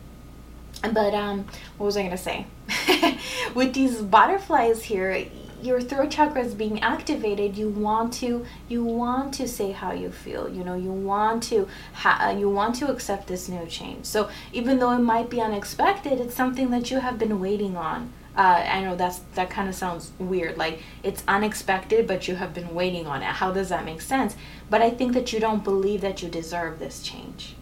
But 0.82 1.14
um, 1.14 1.46
what 1.76 1.86
was 1.86 1.96
I 1.96 2.02
going 2.02 2.12
to 2.12 2.18
say? 2.18 2.46
with 3.54 3.74
these 3.74 4.00
butterflies 4.00 4.84
here, 4.84 5.26
your 5.62 5.80
throat 5.80 6.10
chakra 6.10 6.42
is 6.42 6.54
being 6.54 6.80
activated 6.80 7.56
you 7.56 7.68
want 7.68 8.12
to 8.12 8.44
you 8.68 8.84
want 8.84 9.32
to 9.34 9.48
say 9.48 9.72
how 9.72 9.92
you 9.92 10.10
feel 10.10 10.48
you 10.48 10.64
know 10.64 10.74
you 10.74 10.92
want 10.92 11.42
to 11.42 11.68
ha- 11.92 12.28
uh, 12.28 12.38
you 12.38 12.48
want 12.50 12.74
to 12.74 12.90
accept 12.90 13.26
this 13.26 13.48
new 13.48 13.66
change 13.66 14.04
so 14.04 14.28
even 14.52 14.78
though 14.78 14.90
it 14.90 14.98
might 14.98 15.30
be 15.30 15.40
unexpected 15.40 16.20
it's 16.20 16.34
something 16.34 16.70
that 16.70 16.90
you 16.90 16.98
have 16.98 17.18
been 17.18 17.40
waiting 17.40 17.76
on 17.76 18.12
uh, 18.36 18.64
I 18.68 18.80
know 18.80 18.96
that's 18.96 19.20
that 19.34 19.48
kind 19.48 19.68
of 19.68 19.76
sounds 19.76 20.10
weird. 20.18 20.58
Like 20.58 20.82
it's 21.04 21.22
unexpected, 21.28 22.08
but 22.08 22.26
you 22.26 22.34
have 22.34 22.52
been 22.52 22.74
waiting 22.74 23.06
on 23.06 23.22
it. 23.22 23.26
How 23.26 23.52
does 23.52 23.68
that 23.68 23.84
make 23.84 24.00
sense? 24.00 24.34
But 24.68 24.82
I 24.82 24.90
think 24.90 25.12
that 25.12 25.32
you 25.32 25.38
don't 25.38 25.62
believe 25.62 26.00
that 26.00 26.20
you 26.20 26.28
deserve 26.28 26.80
this 26.80 27.00
change. 27.00 27.54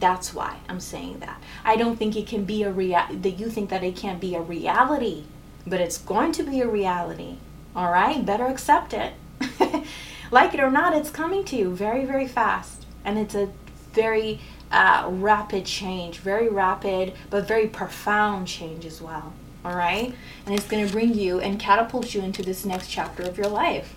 That's 0.00 0.34
why 0.34 0.56
I'm 0.68 0.80
saying 0.80 1.20
that. 1.20 1.40
I 1.64 1.76
don't 1.76 1.96
think 1.96 2.16
it 2.16 2.26
can 2.26 2.44
be 2.44 2.64
a 2.64 2.72
real 2.72 3.00
that 3.10 3.38
you 3.38 3.48
think 3.48 3.70
that 3.70 3.84
it 3.84 3.94
can't 3.94 4.20
be 4.20 4.34
a 4.34 4.40
reality 4.40 5.24
but 5.68 5.80
it's 5.80 5.98
going 5.98 6.32
to 6.32 6.42
be 6.42 6.60
a 6.60 6.68
reality. 6.68 7.36
All 7.76 7.90
right, 7.92 8.24
better 8.24 8.46
accept 8.46 8.92
it. 8.92 9.12
like 10.30 10.54
it 10.54 10.60
or 10.60 10.70
not, 10.70 10.94
it's 10.94 11.10
coming 11.10 11.44
to 11.44 11.56
you 11.56 11.74
very, 11.74 12.04
very 12.04 12.26
fast. 12.26 12.86
And 13.04 13.18
it's 13.18 13.34
a 13.34 13.50
very 13.92 14.40
uh, 14.70 15.06
rapid 15.08 15.64
change, 15.64 16.18
very 16.18 16.48
rapid, 16.48 17.14
but 17.30 17.46
very 17.46 17.66
profound 17.66 18.48
change 18.48 18.84
as 18.84 19.00
well. 19.00 19.32
All 19.64 19.76
right? 19.76 20.14
And 20.46 20.54
it's 20.54 20.66
going 20.66 20.86
to 20.86 20.92
bring 20.92 21.14
you 21.14 21.40
and 21.40 21.58
catapult 21.58 22.14
you 22.14 22.22
into 22.22 22.42
this 22.42 22.64
next 22.64 22.88
chapter 22.88 23.22
of 23.22 23.36
your 23.36 23.48
life. 23.48 23.94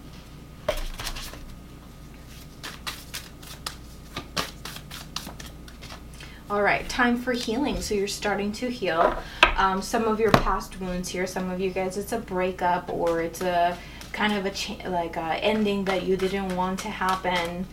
All 6.50 6.62
right, 6.62 6.88
time 6.90 7.18
for 7.18 7.32
healing. 7.32 7.82
So 7.82 7.96
you're 7.96 8.10
starting 8.10 8.52
to 8.54 8.70
heal 8.70 9.16
um, 9.58 9.82
some 9.82 10.06
of 10.06 10.20
your 10.20 10.32
past 10.32 10.80
wounds 10.80 11.10
here. 11.10 11.28
Some 11.28 11.50
of 11.50 11.60
you 11.60 11.72
guys, 11.72 11.98
it's 11.98 12.12
a 12.12 12.20
breakup 12.20 12.90
or 12.90 13.22
it's 13.22 13.42
a 13.42 13.78
kind 14.14 14.34
of 14.34 14.46
a 14.46 14.52
cha- 14.52 14.90
like 14.90 15.16
a 15.18 15.36
ending 15.44 15.86
that 15.86 16.04
you 16.04 16.18
didn't 16.18 16.56
want 16.56 16.80
to 16.80 16.90
happen. 16.90 17.66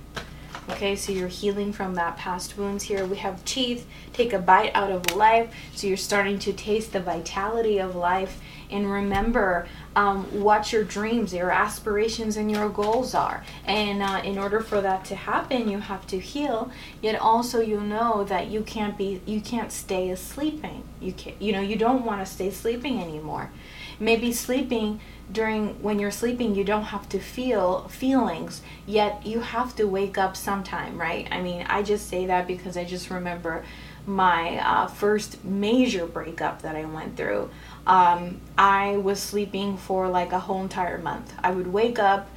Okay, 0.71 0.97
so 0.97 1.13
you're 1.13 1.29
healing 1.29 1.73
from 1.73 1.95
that 1.95 2.19
past 2.19 2.59
wounds 2.59 2.85
here. 2.85 3.07
We 3.07 3.17
have 3.17 3.43
teeth, 3.47 3.87
take 4.13 4.35
a 4.35 4.39
bite 4.39 4.71
out 4.75 4.91
of 4.91 5.17
life. 5.17 5.53
So 5.75 5.87
you're 5.87 5.97
starting 5.97 6.39
to 6.41 6.53
taste 6.53 6.93
the 6.93 7.01
vitality 7.01 7.79
of 7.79 7.97
life. 7.97 8.39
And 8.71 8.91
remember, 8.91 9.67
um, 9.97 10.25
what 10.43 10.71
your 10.71 10.85
dreams, 10.85 11.33
your 11.33 11.51
aspirations, 11.51 12.37
and 12.37 12.51
your 12.51 12.69
goals 12.69 13.15
are. 13.15 13.43
And 13.65 14.03
uh, 14.03 14.21
in 14.23 14.39
order 14.39 14.61
for 14.61 14.83
that 14.83 15.07
to 15.07 15.17
happen, 15.17 15.71
you 15.71 15.79
have 15.79 16.07
to 16.09 16.19
heal. 16.19 16.71
Yet 17.01 17.19
also, 17.19 17.61
you 17.61 17.81
know 17.81 18.25
that 18.25 18.49
you 18.49 18.61
can't 18.61 18.99
be, 18.99 19.23
you 19.25 19.41
can't 19.41 19.73
stay 19.73 20.15
sleeping. 20.17 20.85
You 21.01 21.13
can't, 21.15 21.41
you 21.41 21.53
know, 21.53 21.63
you 21.63 21.77
don't 21.77 22.05
want 22.05 22.21
to 22.21 22.27
stay 22.31 22.51
sleeping 22.51 23.03
anymore. 23.03 23.51
Maybe 24.01 24.33
sleeping 24.33 25.01
during 25.31 25.83
when 25.83 25.99
you're 25.99 26.11
sleeping, 26.11 26.55
you 26.55 26.65
don't 26.65 26.85
have 26.85 27.09
to 27.11 27.19
feel 27.19 27.89
feelings. 27.89 28.63
Yet 28.87 29.27
you 29.27 29.41
have 29.41 29.77
to 29.77 29.85
wake 29.85 30.17
up 30.17 30.37
sometime, 30.37 30.99
right? 30.99 31.29
I 31.31 31.41
mean, 31.41 31.67
I 31.69 31.83
just 31.83 32.09
say 32.09 32.27
that 32.27 32.47
because 32.47 32.77
I 32.77 32.85
just 32.85 33.11
remember 33.11 33.65
my 34.07 34.59
uh, 34.59 34.87
first 34.87 35.45
major 35.45 36.07
breakup 36.07 36.63
that 36.63 36.75
I 36.75 36.87
went 36.87 37.17
through 37.17 37.51
um, 37.89 38.41
I 38.59 38.99
was 38.99 39.19
sleeping 39.19 39.79
for 39.79 40.09
like 40.09 40.33
a 40.33 40.39
whole 40.39 40.63
entire 40.63 40.99
month. 40.99 41.33
I 41.43 41.51
would 41.51 41.67
wake 41.67 41.99
up 41.99 42.29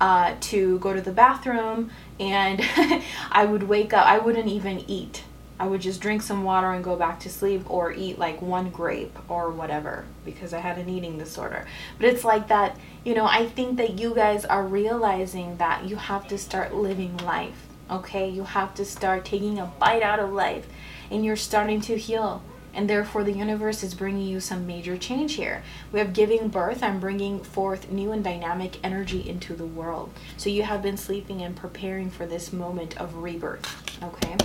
uh, 0.00 0.36
to 0.40 0.78
go 0.78 0.94
to 0.94 1.00
the 1.00 1.10
bathroom 1.10 1.90
and 2.18 2.62
I 3.32 3.44
would 3.44 3.64
wake 3.64 3.92
up, 3.92 4.06
I 4.06 4.18
wouldn't 4.18 4.48
even 4.48 4.84
eat. 4.88 5.24
I 5.60 5.66
would 5.66 5.82
just 5.82 6.00
drink 6.00 6.22
some 6.22 6.42
water 6.42 6.72
and 6.72 6.82
go 6.82 6.96
back 6.96 7.20
to 7.20 7.28
sleep 7.28 7.68
or 7.68 7.92
eat 7.92 8.18
like 8.18 8.40
one 8.40 8.70
grape 8.70 9.18
or 9.28 9.50
whatever 9.50 10.06
because 10.24 10.54
I 10.54 10.58
had 10.60 10.78
an 10.78 10.88
eating 10.88 11.18
disorder. 11.18 11.66
But 11.98 12.06
it's 12.06 12.24
like 12.24 12.48
that, 12.48 12.78
you 13.04 13.14
know, 13.14 13.26
I 13.26 13.44
think 13.44 13.76
that 13.76 13.98
you 13.98 14.14
guys 14.14 14.46
are 14.46 14.66
realizing 14.66 15.58
that 15.58 15.84
you 15.84 15.96
have 15.96 16.26
to 16.28 16.38
start 16.38 16.74
living 16.74 17.14
life, 17.18 17.66
okay? 17.90 18.26
You 18.26 18.44
have 18.44 18.74
to 18.76 18.86
start 18.86 19.26
taking 19.26 19.58
a 19.58 19.66
bite 19.66 20.02
out 20.02 20.18
of 20.18 20.32
life 20.32 20.66
and 21.10 21.26
you're 21.26 21.36
starting 21.36 21.82
to 21.82 21.98
heal 21.98 22.42
and 22.74 22.88
therefore 22.88 23.24
the 23.24 23.32
universe 23.32 23.82
is 23.82 23.94
bringing 23.94 24.26
you 24.26 24.40
some 24.40 24.66
major 24.66 24.96
change 24.96 25.34
here. 25.34 25.62
We 25.92 25.98
have 25.98 26.12
giving 26.12 26.48
birth, 26.48 26.82
I'm 26.82 27.00
bringing 27.00 27.40
forth 27.42 27.90
new 27.90 28.12
and 28.12 28.22
dynamic 28.22 28.78
energy 28.84 29.28
into 29.28 29.54
the 29.54 29.66
world. 29.66 30.12
So 30.36 30.50
you 30.50 30.62
have 30.62 30.82
been 30.82 30.96
sleeping 30.96 31.42
and 31.42 31.56
preparing 31.56 32.10
for 32.10 32.26
this 32.26 32.52
moment 32.52 33.00
of 33.00 33.16
rebirth, 33.16 34.02
okay? 34.02 34.36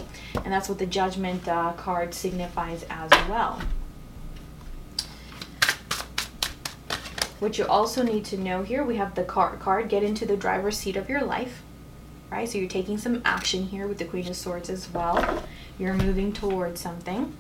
And 0.43 0.53
that's 0.53 0.69
what 0.69 0.79
the 0.79 0.85
judgment 0.85 1.47
uh, 1.47 1.73
card 1.73 2.13
signifies 2.13 2.85
as 2.89 3.11
well. 3.29 3.61
What 7.39 7.57
you 7.57 7.65
also 7.65 8.01
need 8.01 8.25
to 8.25 8.38
know 8.38 8.63
here, 8.63 8.83
we 8.83 8.95
have 8.95 9.13
the 9.15 9.23
card, 9.23 9.59
card 9.59 9.89
get 9.89 10.03
into 10.03 10.25
the 10.25 10.38
driver's 10.38 10.77
seat 10.77 10.95
of 10.95 11.09
your 11.09 11.21
life, 11.21 11.61
right? 12.31 12.47
So 12.47 12.57
you're 12.57 12.69
taking 12.69 12.97
some 12.97 13.21
action 13.25 13.67
here 13.67 13.88
with 13.88 13.97
the 13.97 14.05
Queen 14.05 14.27
of 14.27 14.35
Swords 14.35 14.69
as 14.69 14.89
well. 14.91 15.43
You're 15.77 15.93
moving 15.93 16.31
towards 16.31 16.79
something. 16.79 17.35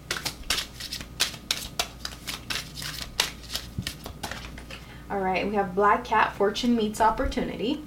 All 5.09 5.19
right, 5.19 5.47
we 5.47 5.55
have 5.55 5.75
Black 5.75 6.03
Cat, 6.03 6.33
Fortune 6.35 6.75
meets 6.75 6.99
opportunity. 6.99 7.83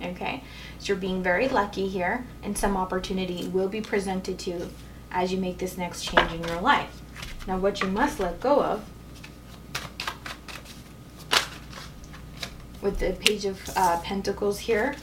Okay, 0.00 0.42
so 0.78 0.86
you're 0.86 0.96
being 0.96 1.22
very 1.22 1.48
lucky 1.48 1.88
here, 1.88 2.24
and 2.42 2.56
some 2.56 2.76
opportunity 2.76 3.48
will 3.48 3.68
be 3.68 3.80
presented 3.80 4.38
to 4.40 4.50
you 4.50 4.70
as 5.10 5.32
you 5.32 5.38
make 5.38 5.58
this 5.58 5.76
next 5.76 6.04
change 6.04 6.32
in 6.32 6.42
your 6.44 6.60
life. 6.60 7.02
Now, 7.46 7.58
what 7.58 7.80
you 7.80 7.88
must 7.88 8.20
let 8.20 8.40
go 8.40 8.62
of 8.62 8.84
with 12.80 12.98
the 12.98 13.12
Page 13.12 13.44
of 13.44 13.60
uh, 13.76 14.00
Pentacles 14.00 14.60
here 14.60 14.94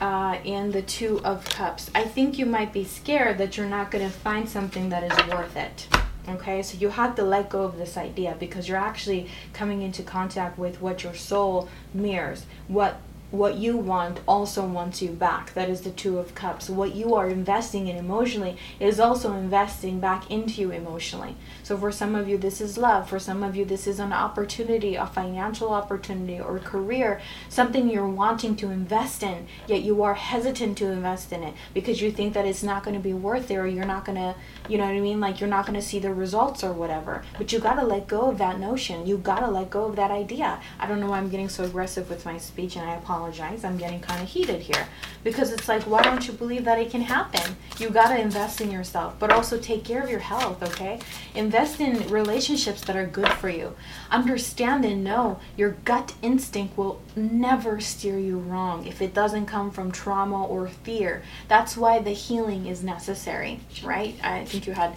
uh, 0.00 0.38
and 0.44 0.72
the 0.72 0.82
Two 0.82 1.20
of 1.24 1.44
Cups. 1.44 1.90
I 1.94 2.04
think 2.04 2.38
you 2.38 2.46
might 2.46 2.72
be 2.72 2.84
scared 2.84 3.36
that 3.38 3.56
you're 3.56 3.66
not 3.66 3.90
going 3.90 4.08
to 4.08 4.16
find 4.16 4.48
something 4.48 4.88
that 4.90 5.02
is 5.02 5.28
worth 5.28 5.56
it. 5.56 5.88
Okay, 6.28 6.62
so 6.62 6.76
you 6.76 6.90
have 6.90 7.14
to 7.16 7.22
let 7.22 7.48
go 7.48 7.62
of 7.62 7.78
this 7.78 7.96
idea 7.96 8.36
because 8.38 8.68
you're 8.68 8.76
actually 8.76 9.28
coming 9.54 9.80
into 9.80 10.02
contact 10.02 10.58
with 10.58 10.82
what 10.82 11.02
your 11.02 11.14
soul 11.14 11.68
mirrors, 11.94 12.44
what 12.66 13.00
what 13.30 13.56
you 13.56 13.76
want 13.76 14.20
also 14.26 14.64
wants 14.66 15.02
you 15.02 15.10
back. 15.10 15.52
That 15.52 15.68
is 15.68 15.82
the 15.82 15.90
Two 15.90 16.18
of 16.18 16.34
Cups. 16.34 16.70
What 16.70 16.94
you 16.94 17.14
are 17.14 17.28
investing 17.28 17.86
in 17.88 17.96
emotionally 17.96 18.56
is 18.80 18.98
also 18.98 19.34
investing 19.34 20.00
back 20.00 20.30
into 20.30 20.62
you 20.62 20.70
emotionally. 20.70 21.36
So 21.68 21.76
for 21.76 21.92
some 21.92 22.14
of 22.14 22.26
you, 22.30 22.38
this 22.38 22.62
is 22.62 22.78
love. 22.78 23.10
For 23.10 23.18
some 23.18 23.42
of 23.42 23.54
you, 23.54 23.66
this 23.66 23.86
is 23.86 23.98
an 23.98 24.10
opportunity, 24.10 24.94
a 24.94 25.04
financial 25.04 25.74
opportunity 25.74 26.40
or 26.40 26.58
career, 26.60 27.20
something 27.50 27.90
you're 27.90 28.08
wanting 28.08 28.56
to 28.56 28.70
invest 28.70 29.22
in, 29.22 29.46
yet 29.66 29.82
you 29.82 30.02
are 30.02 30.14
hesitant 30.14 30.78
to 30.78 30.86
invest 30.86 31.30
in 31.30 31.42
it 31.42 31.52
because 31.74 32.00
you 32.00 32.10
think 32.10 32.32
that 32.32 32.46
it's 32.46 32.62
not 32.62 32.84
going 32.84 32.96
to 32.96 33.02
be 33.02 33.12
worth 33.12 33.50
it 33.50 33.56
or 33.56 33.66
you're 33.66 33.84
not 33.84 34.06
going 34.06 34.16
to, 34.16 34.34
you 34.66 34.78
know 34.78 34.86
what 34.86 34.94
I 34.94 35.00
mean? 35.00 35.20
Like 35.20 35.40
you're 35.40 35.50
not 35.50 35.66
going 35.66 35.78
to 35.78 35.86
see 35.86 35.98
the 35.98 36.14
results 36.14 36.64
or 36.64 36.72
whatever. 36.72 37.22
But 37.36 37.52
you 37.52 37.58
got 37.58 37.74
to 37.74 37.84
let 37.84 38.08
go 38.08 38.30
of 38.30 38.38
that 38.38 38.58
notion. 38.58 39.06
You 39.06 39.18
got 39.18 39.40
to 39.40 39.50
let 39.50 39.68
go 39.68 39.84
of 39.84 39.96
that 39.96 40.10
idea. 40.10 40.62
I 40.80 40.86
don't 40.86 41.00
know 41.00 41.10
why 41.10 41.18
I'm 41.18 41.28
getting 41.28 41.50
so 41.50 41.64
aggressive 41.64 42.08
with 42.08 42.24
my 42.24 42.38
speech 42.38 42.76
and 42.76 42.88
I 42.88 42.94
apologize. 42.94 43.62
I'm 43.62 43.76
getting 43.76 44.00
kind 44.00 44.22
of 44.22 44.28
heated 44.30 44.62
here 44.62 44.88
because 45.22 45.52
it's 45.52 45.68
like, 45.68 45.82
why 45.82 46.02
don't 46.02 46.26
you 46.26 46.32
believe 46.32 46.64
that 46.64 46.78
it 46.78 46.90
can 46.90 47.02
happen? 47.02 47.56
You 47.78 47.90
got 47.90 48.08
to 48.08 48.18
invest 48.18 48.62
in 48.62 48.70
yourself, 48.70 49.16
but 49.18 49.30
also 49.30 49.60
take 49.60 49.84
care 49.84 50.02
of 50.02 50.08
your 50.08 50.20
health, 50.20 50.62
okay? 50.62 51.00
Invest 51.34 51.57
in 51.80 52.08
relationships 52.08 52.82
that 52.82 52.96
are 52.96 53.06
good 53.06 53.28
for 53.28 53.48
you. 53.48 53.74
Understand 54.10 54.84
and 54.84 55.02
know 55.02 55.40
your 55.56 55.70
gut 55.84 56.14
instinct 56.22 56.78
will 56.78 57.00
never 57.16 57.80
steer 57.80 58.18
you 58.18 58.38
wrong 58.38 58.86
if 58.86 59.02
it 59.02 59.12
doesn't 59.12 59.46
come 59.46 59.70
from 59.70 59.90
trauma 59.90 60.44
or 60.46 60.68
fear. 60.68 61.22
That's 61.48 61.76
why 61.76 61.98
the 61.98 62.12
healing 62.12 62.66
is 62.66 62.84
necessary, 62.84 63.60
right? 63.82 64.14
I 64.22 64.44
think 64.44 64.66
you 64.68 64.74
had 64.74 64.94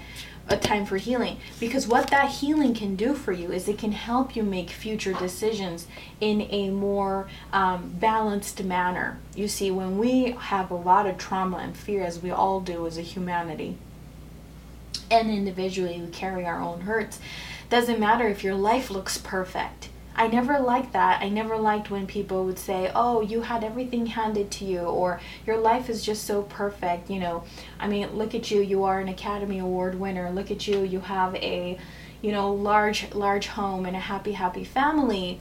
a 0.49 0.57
time 0.57 0.85
for 0.85 0.97
healing 0.97 1.37
because 1.59 1.87
what 1.87 2.09
that 2.09 2.29
healing 2.29 2.73
can 2.73 2.95
do 2.95 3.13
for 3.13 3.31
you 3.31 3.51
is 3.51 3.67
it 3.67 3.77
can 3.77 3.91
help 3.91 4.35
you 4.35 4.43
make 4.43 4.69
future 4.69 5.13
decisions 5.13 5.87
in 6.19 6.41
a 6.49 6.69
more 6.69 7.27
um, 7.53 7.95
balanced 7.99 8.61
manner 8.63 9.17
you 9.35 9.47
see 9.47 9.71
when 9.71 9.97
we 9.97 10.31
have 10.31 10.69
a 10.71 10.75
lot 10.75 11.05
of 11.05 11.17
trauma 11.17 11.57
and 11.57 11.77
fear 11.77 12.03
as 12.03 12.21
we 12.21 12.31
all 12.31 12.59
do 12.59 12.85
as 12.85 12.97
a 12.97 13.01
humanity 13.01 13.77
and 15.11 15.29
individually 15.29 16.01
we 16.01 16.07
carry 16.07 16.45
our 16.45 16.61
own 16.61 16.81
hurts 16.81 17.19
doesn't 17.69 17.99
matter 17.99 18.27
if 18.27 18.43
your 18.43 18.55
life 18.55 18.89
looks 18.89 19.17
perfect 19.17 19.89
I 20.13 20.27
never 20.27 20.59
liked 20.59 20.93
that. 20.93 21.21
I 21.21 21.29
never 21.29 21.57
liked 21.57 21.89
when 21.89 22.05
people 22.05 22.43
would 22.43 22.59
say, 22.59 22.91
"Oh, 22.93 23.21
you 23.21 23.41
had 23.41 23.63
everything 23.63 24.07
handed 24.07 24.51
to 24.51 24.65
you," 24.65 24.81
or 24.81 25.21
"Your 25.45 25.57
life 25.57 25.89
is 25.89 26.03
just 26.03 26.25
so 26.25 26.41
perfect." 26.43 27.09
You 27.09 27.19
know, 27.19 27.43
I 27.79 27.87
mean, 27.87 28.17
look 28.17 28.35
at 28.35 28.51
you. 28.51 28.61
You 28.61 28.83
are 28.83 28.99
an 28.99 29.07
Academy 29.07 29.59
Award 29.59 29.99
winner. 29.99 30.29
Look 30.29 30.51
at 30.51 30.67
you. 30.67 30.83
You 30.83 30.99
have 30.99 31.35
a, 31.35 31.77
you 32.21 32.31
know, 32.31 32.51
large 32.53 33.13
large 33.13 33.47
home 33.47 33.85
and 33.85 33.95
a 33.95 33.99
happy 33.99 34.33
happy 34.33 34.65
family. 34.65 35.39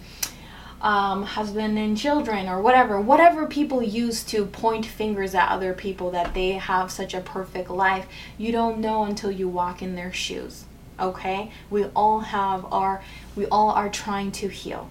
Um, 0.83 1.25
husband 1.25 1.79
and 1.79 1.99
children 1.99 2.49
or 2.49 2.63
whatever 2.63 2.99
whatever 2.99 3.47
people 3.47 3.83
use 3.83 4.25
to 4.25 4.47
point 4.47 4.87
fingers 4.87 5.35
at 5.35 5.51
other 5.51 5.75
people 5.75 6.11
that 6.13 6.33
they 6.33 6.53
have 6.53 6.91
such 6.91 7.13
a 7.13 7.21
perfect 7.21 7.69
life 7.69 8.07
you 8.39 8.51
don't 8.51 8.79
know 8.79 9.05
until 9.05 9.31
you 9.31 9.47
walk 9.47 9.83
in 9.83 9.95
their 9.95 10.11
shoes 10.11 10.65
okay? 11.01 11.51
We 11.71 11.85
all 11.97 12.21
have 12.21 12.65
our 12.73 13.03
we 13.37 13.47
all 13.47 13.71
are 13.71 13.89
trying 13.89 14.33
to 14.33 14.49
heal 14.49 14.91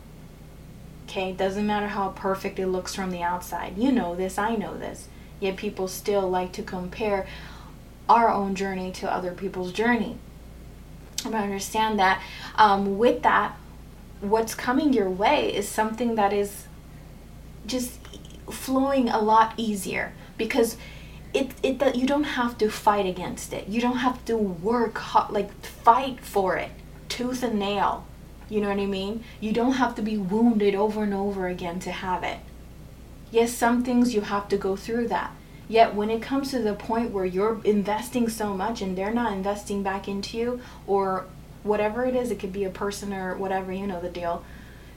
okay? 1.05 1.31
Doesn't 1.31 1.65
matter 1.65 1.87
how 1.87 2.09
perfect 2.09 2.59
it 2.59 2.67
looks 2.67 2.93
from 2.93 3.11
the 3.11 3.23
outside. 3.23 3.77
You 3.77 3.91
know 3.91 4.15
this 4.15 4.37
i 4.37 4.55
know 4.55 4.77
this. 4.77 5.07
Yet 5.39 5.57
people 5.57 5.87
still 5.87 6.29
like 6.29 6.51
to 6.53 6.63
compare 6.63 7.25
our 8.07 8.29
own 8.29 8.55
journey 8.55 8.91
to 8.93 9.11
other 9.11 9.31
people's 9.31 9.71
journey. 9.71 10.17
But 11.23 11.35
understand 11.35 11.99
that 11.99 12.21
um, 12.55 12.97
with 12.97 13.23
that 13.23 13.55
what's 14.21 14.55
coming 14.55 14.93
your 14.93 15.09
way 15.09 15.53
is 15.53 15.67
something 15.67 16.15
that 16.15 16.33
is 16.33 16.65
just 17.65 17.99
flowing 18.49 19.09
a 19.09 19.19
lot 19.19 19.53
easier 19.57 20.13
because 20.37 20.77
it 21.33 21.51
it 21.61 21.79
that 21.79 21.95
you 21.95 22.07
don't 22.07 22.23
have 22.23 22.57
to 22.57 22.69
fight 22.69 23.05
against 23.05 23.53
it. 23.53 23.67
You 23.67 23.81
don't 23.81 23.97
have 23.97 24.23
to 24.25 24.37
work 24.37 24.97
hard, 24.97 25.31
like 25.31 25.51
fight 25.63 26.19
for 26.21 26.57
it, 26.57 26.71
tooth 27.07 27.43
and 27.43 27.59
nail. 27.59 28.05
You 28.49 28.61
know 28.61 28.69
what 28.69 28.79
I 28.79 28.87
mean? 28.87 29.23
You 29.39 29.53
don't 29.53 29.73
have 29.73 29.95
to 29.95 30.01
be 30.01 30.17
wounded 30.17 30.73
over 30.73 31.03
and 31.03 31.13
over 31.13 31.47
again 31.47 31.79
to 31.81 31.91
have 31.91 32.23
it. 32.23 32.39
Yes, 33.31 33.53
some 33.53 33.83
things 33.83 34.15
you 34.15 34.21
have 34.21 34.47
to 34.49 34.57
go 34.57 34.75
through 34.75 35.09
that. 35.09 35.35
Yet 35.67 35.93
when 35.93 36.09
it 36.09 36.23
comes 36.23 36.49
to 36.49 36.59
the 36.59 36.73
point 36.73 37.11
where 37.11 37.25
you're 37.25 37.61
investing 37.63 38.27
so 38.27 38.55
much 38.55 38.81
and 38.81 38.97
they're 38.97 39.13
not 39.13 39.33
investing 39.33 39.83
back 39.83 40.07
into 40.07 40.35
you 40.35 40.61
or 40.87 41.27
whatever 41.63 42.05
it 42.05 42.15
is, 42.15 42.31
it 42.31 42.39
could 42.39 42.53
be 42.53 42.63
a 42.63 42.69
person 42.69 43.13
or 43.13 43.35
whatever, 43.35 43.71
you 43.71 43.87
know 43.87 43.99
the 43.99 44.09
deal. 44.09 44.43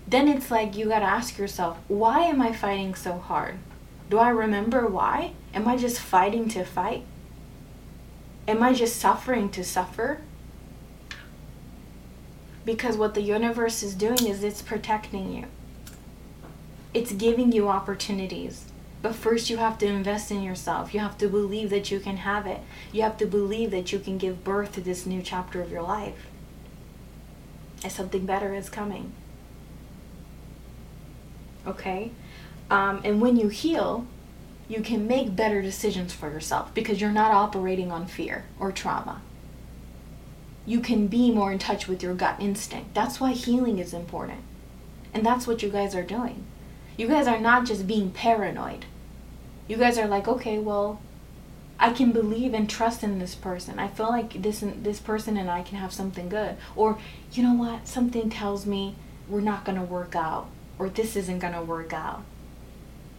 Then 0.07 0.29
it's 0.29 0.51
like 0.51 0.77
you 0.77 0.89
got 0.89 1.01
to 1.01 1.05
ask 1.05 1.39
yourself, 1.39 1.79
why 1.89 2.21
am 2.21 2.41
I 2.43 2.53
fighting 2.53 2.95
so 2.95 3.19
hard? 3.19 3.57
Do 4.11 4.19
I 4.19 4.29
remember 4.29 4.87
why? 4.87 5.33
Am 5.55 5.67
I 5.69 5.77
just 5.77 6.01
fighting 6.01 6.49
to 6.51 6.65
fight? 6.65 7.05
Am 8.49 8.63
I 8.63 8.73
just 8.73 8.97
suffering 8.97 9.49
to 9.51 9.65
suffer? 9.65 10.21
Because 12.65 12.97
what 12.97 13.15
the 13.15 13.23
universe 13.23 13.83
is 13.83 13.95
doing 13.95 14.27
is 14.27 14.43
it's 14.43 14.63
protecting 14.63 15.33
you. 15.33 15.45
It's 16.93 17.13
giving 17.13 17.53
you 17.53 17.69
opportunities. 17.69 18.67
But 19.01 19.17
first, 19.17 19.51
you 19.51 19.57
have 19.57 19.79
to 19.79 19.87
invest 19.87 20.31
in 20.31 20.43
yourself. 20.43 20.95
You 20.95 21.01
have 21.01 21.19
to 21.19 21.29
believe 21.29 21.71
that 21.71 21.91
you 21.91 21.99
can 21.99 22.19
have 22.19 22.47
it. 22.47 22.61
You 22.93 23.03
have 23.03 23.17
to 23.19 23.27
believe 23.27 23.73
that 23.73 23.93
you 23.93 23.99
can 23.99 24.17
give 24.17 24.45
birth 24.45 24.73
to 24.75 24.81
this 24.81 25.07
new 25.07 25.23
chapter 25.23 25.61
of 25.61 25.73
your 25.73 25.83
life. 25.83 26.27
And 27.83 27.93
something 27.93 28.27
better 28.27 28.55
is 28.55 28.69
coming. 28.69 29.13
Okay? 31.67 32.13
Um, 32.71 33.01
and 33.05 33.21
when 33.21 33.37
you 33.37 33.49
heal, 33.49 34.07
you 34.69 34.81
can 34.81 35.07
make 35.07 35.37
better 35.37 35.61
decisions 35.61 36.13
for 36.13 36.31
yourself 36.31 36.73
because 36.75 37.01
you're 37.01 37.11
not 37.11 37.33
operating 37.33 37.93
on 37.93 38.07
fear 38.07 38.47
or 38.59 38.73
trauma. 38.73 39.21
You 40.65 40.81
can 40.81 41.09
be 41.09 41.31
more 41.31 41.53
in 41.53 41.59
touch 41.59 41.89
with 41.89 42.03
your 42.03 42.15
gut 42.15 42.37
instinct. 42.39 42.95
That's 42.95 43.21
why 43.21 43.33
healing 43.33 43.79
is 43.79 43.93
important. 43.93 44.41
And 45.13 45.27
that's 45.27 45.47
what 45.47 45.63
you 45.63 45.69
guys 45.69 45.95
are 45.95 46.05
doing. 46.05 46.45
You 46.97 47.09
guys 47.09 47.27
are 47.27 47.41
not 47.41 47.67
just 47.67 47.87
being 47.87 48.11
paranoid. 48.11 48.85
You 49.67 49.77
guys 49.77 49.99
are 49.99 50.07
like, 50.07 50.29
okay, 50.29 50.59
well, 50.59 51.01
I 51.79 51.93
can 51.93 52.13
believe 52.13 52.55
and 52.55 52.71
trust 52.71 53.03
in 53.03 53.19
this 53.19 53.35
person. 53.35 53.79
I 53.79 53.89
feel 53.89 54.09
like 54.09 54.43
this 54.43 54.65
this 54.83 55.01
person 55.01 55.37
and 55.37 55.51
I 55.51 55.63
can 55.63 55.79
have 55.79 55.93
something 55.93 56.29
good. 56.29 56.57
Or 56.77 56.99
you 57.33 57.43
know 57.43 57.55
what? 57.55 57.89
Something 57.89 58.31
tells 58.31 58.67
me 58.67 58.95
we're 59.29 59.41
not 59.41 59.65
going 59.65 59.79
to 59.79 59.85
work 59.85 60.15
out 60.15 60.49
or 60.79 60.89
this 60.89 61.17
isn't 61.17 61.39
going 61.39 61.55
to 61.55 61.63
work 61.63 61.93
out 61.93 62.23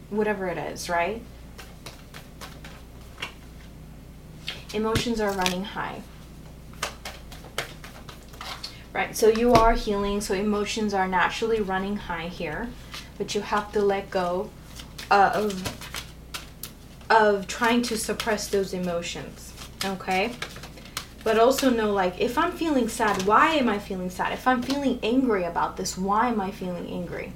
whatever 0.10 0.48
it 0.48 0.58
is, 0.58 0.90
right? 0.90 1.22
Emotions 4.74 5.20
are 5.20 5.32
running 5.32 5.64
high. 5.64 6.02
Right, 8.92 9.16
so 9.18 9.28
you 9.28 9.54
are 9.54 9.74
healing, 9.74 10.22
so 10.22 10.36
emotions 10.36 10.94
are 10.94 11.08
naturally 11.08 11.60
running 11.60 11.98
high 11.98 12.28
here, 12.28 12.70
but 13.18 13.34
you 13.34 13.42
have 13.42 13.72
to 13.72 13.82
let 13.82 14.12
go 14.12 14.52
of 15.10 15.83
of 17.14 17.48
trying 17.48 17.82
to 17.84 17.98
suppress 17.98 18.48
those 18.48 18.74
emotions. 18.74 19.54
Okay? 19.86 20.34
But 21.24 21.40
also 21.40 21.70
know, 21.70 21.94
like, 21.94 22.20
if 22.20 22.38
I'm 22.38 22.52
feeling 22.52 22.90
sad, 22.90 23.22
why 23.24 23.54
am 23.56 23.70
I 23.70 23.80
feeling 23.80 24.10
sad? 24.10 24.34
If 24.34 24.48
I'm 24.48 24.62
feeling 24.62 25.00
angry 25.04 25.46
about 25.46 25.78
this, 25.78 25.98
why 25.98 26.28
am 26.28 26.42
I 26.42 26.52
feeling 26.52 26.88
angry? 26.88 27.34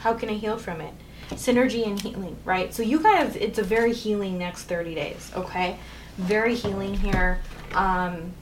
How 0.00 0.14
can 0.14 0.28
I 0.28 0.34
heal 0.34 0.58
from 0.58 0.80
it? 0.80 0.92
Synergy 1.30 1.86
and 1.86 2.00
healing, 2.00 2.36
right? 2.44 2.74
So, 2.74 2.82
you 2.82 3.00
guys, 3.00 3.36
it's 3.36 3.58
a 3.58 3.62
very 3.62 3.92
healing 3.92 4.38
next 4.38 4.64
30 4.64 4.94
days, 4.94 5.30
okay? 5.36 5.78
Very 6.16 6.54
healing 6.54 6.94
here. 6.94 7.40
Um, 7.72 8.32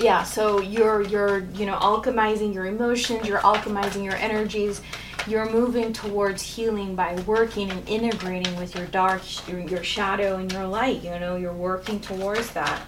yeah, 0.00 0.22
so 0.22 0.60
you're 0.60 1.02
you're 1.02 1.40
you 1.54 1.66
know 1.66 1.76
alchemizing 1.76 2.54
your 2.54 2.66
emotions, 2.66 3.26
you're 3.26 3.40
alchemizing 3.40 4.04
your 4.04 4.14
energies, 4.14 4.80
you're 5.28 5.50
moving 5.50 5.92
towards 5.92 6.42
healing 6.42 6.94
by 6.94 7.14
working 7.26 7.70
and 7.70 7.86
integrating 7.88 8.56
with 8.56 8.74
your 8.74 8.86
dark, 8.86 9.22
your, 9.46 9.60
your 9.60 9.84
shadow, 9.84 10.36
and 10.36 10.50
your 10.50 10.66
light. 10.66 11.02
You 11.02 11.18
know, 11.18 11.36
you're 11.36 11.52
working 11.52 12.00
towards 12.00 12.50
that. 12.52 12.82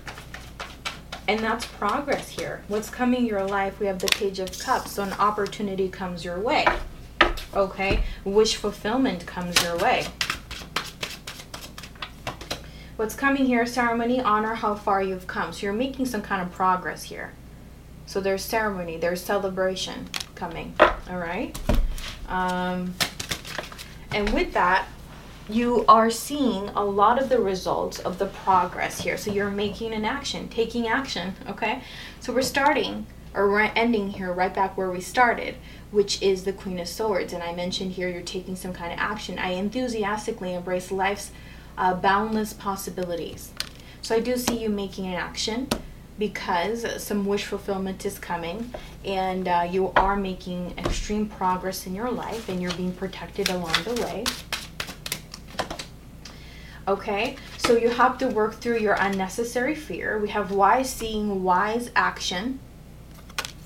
And 1.29 1.39
that's 1.41 1.67
progress 1.67 2.31
here. 2.31 2.63
What's 2.69 2.89
coming 2.89 3.27
your 3.27 3.45
life? 3.47 3.79
We 3.79 3.87
have 3.87 3.99
the 3.99 4.09
Page 4.09 4.39
of 4.39 4.59
Cups. 4.59 4.93
So 4.93 5.03
an 5.03 5.13
opportunity 5.15 5.89
comes 5.89 6.25
your 6.25 6.41
way. 6.41 6.67
Okay? 7.55 8.05
Wish 8.25 8.57
fulfillment 8.57 9.27
comes 9.27 9.63
your 9.63 9.77
way. 9.77 10.07
What's 12.97 13.15
coming 13.15 13.47
here? 13.47 13.65
Ceremony, 13.67 14.21
honor 14.21 14.55
how 14.55 14.75
far 14.75 15.03
you've 15.03 15.27
come. 15.27 15.53
So 15.53 15.67
you're 15.67 15.73
making 15.73 16.07
some 16.07 16.23
kind 16.23 16.43
of 16.43 16.53
progress 16.53 17.05
here. 17.05 17.33
So 18.07 18.21
there's 18.21 18.45
ceremony, 18.45 18.97
there's 18.97 19.23
celebration 19.23 20.09
coming. 20.35 20.75
All 20.81 21.19
right? 21.19 21.59
Um, 22.31 22.95
and 24.13 24.33
with 24.33 24.53
that, 24.55 24.87
you 25.49 25.85
are 25.89 26.11
seeing 26.11 26.69
a 26.71 26.85
lot 26.85 27.21
of 27.21 27.29
the 27.29 27.41
results 27.41 27.99
of 27.99 28.19
the 28.19 28.27
progress 28.27 29.01
here. 29.01 29.17
So 29.17 29.33
you're 29.33 29.51
making 29.51 29.93
an 29.93 30.05
action, 30.05 30.49
taking 30.49 30.87
action, 30.87 31.35
okay? 31.49 31.83
So 32.21 32.33
we're 32.33 32.43
starting, 32.43 33.07
or 33.35 33.51
we're 33.51 33.73
ending 33.75 34.11
here 34.11 34.33
right 34.33 34.55
back 34.55 34.77
where 34.77 34.91
we 34.91 35.01
started, 35.01 35.57
which 35.91 36.23
is 36.23 36.45
the 36.45 36.53
Queen 36.53 36.79
of 36.79 36.87
Swords. 36.87 37.33
And 37.33 37.43
I 37.43 37.53
mentioned 37.53 37.93
here 37.93 38.09
you're 38.09 38.23
taking 38.23 38.55
some 38.55 38.73
kind 38.73 38.93
of 38.93 38.99
action. 39.01 39.39
I 39.39 39.51
enthusiastically 39.51 40.55
embrace 40.55 40.93
life's 40.93 41.33
uh, 41.77 41.95
boundless 41.95 42.53
possibilities. 42.53 43.51
So 44.03 44.15
I 44.15 44.21
do 44.21 44.37
see 44.37 44.63
you 44.63 44.69
making 44.69 45.07
an 45.07 45.15
action 45.15 45.69
because 46.21 47.03
some 47.03 47.25
wish 47.25 47.47
fulfillment 47.47 48.05
is 48.05 48.19
coming 48.19 48.73
and 49.05 49.49
uh, 49.49 49.67
you 49.69 49.91
are 49.97 50.15
making 50.15 50.75
extreme 50.79 51.27
progress 51.27 51.87
in 51.87 51.95
your 51.95 52.11
life 52.11 52.49
and 52.51 52.61
you're 52.63 52.75
being 52.75 52.93
protected 52.93 53.49
along 53.49 53.73
the 53.85 53.95
way. 54.03 54.23
Okay, 56.87 57.37
so 57.57 57.77
you 57.77 57.89
have 57.89 58.19
to 58.19 58.29
work 58.29 58.55
through 58.55 58.79
your 58.79 58.95
unnecessary 58.95 59.75
fear. 59.75 60.19
We 60.19 60.29
have 60.29 60.51
wise 60.51 60.91
seeing, 60.91 61.43
wise 61.43 61.91
action, 61.97 62.61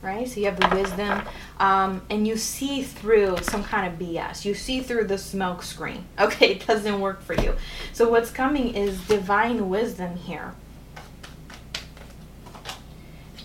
right? 0.01 0.29
So 0.29 0.39
you 0.41 0.47
have 0.47 0.61
the 0.61 0.77
wisdom, 0.77 1.23
um, 1.59 2.03
and 2.09 2.27
you 2.29 2.37
see 2.37 2.83
through 2.83 3.39
some 3.43 3.65
kind 3.65 3.93
of 3.93 3.99
BS. 3.99 4.45
You 4.45 4.55
see 4.55 4.81
through 4.81 5.05
the 5.05 5.19
smoke 5.19 5.63
screen. 5.63 6.05
Okay, 6.21 6.53
it 6.53 6.67
doesn't 6.67 7.01
work 7.01 7.21
for 7.23 7.35
you. 7.35 7.57
So 7.93 8.09
what's 8.09 8.31
coming 8.31 8.75
is 8.75 9.01
divine 9.09 9.69
wisdom 9.69 10.17
here. 10.17 10.55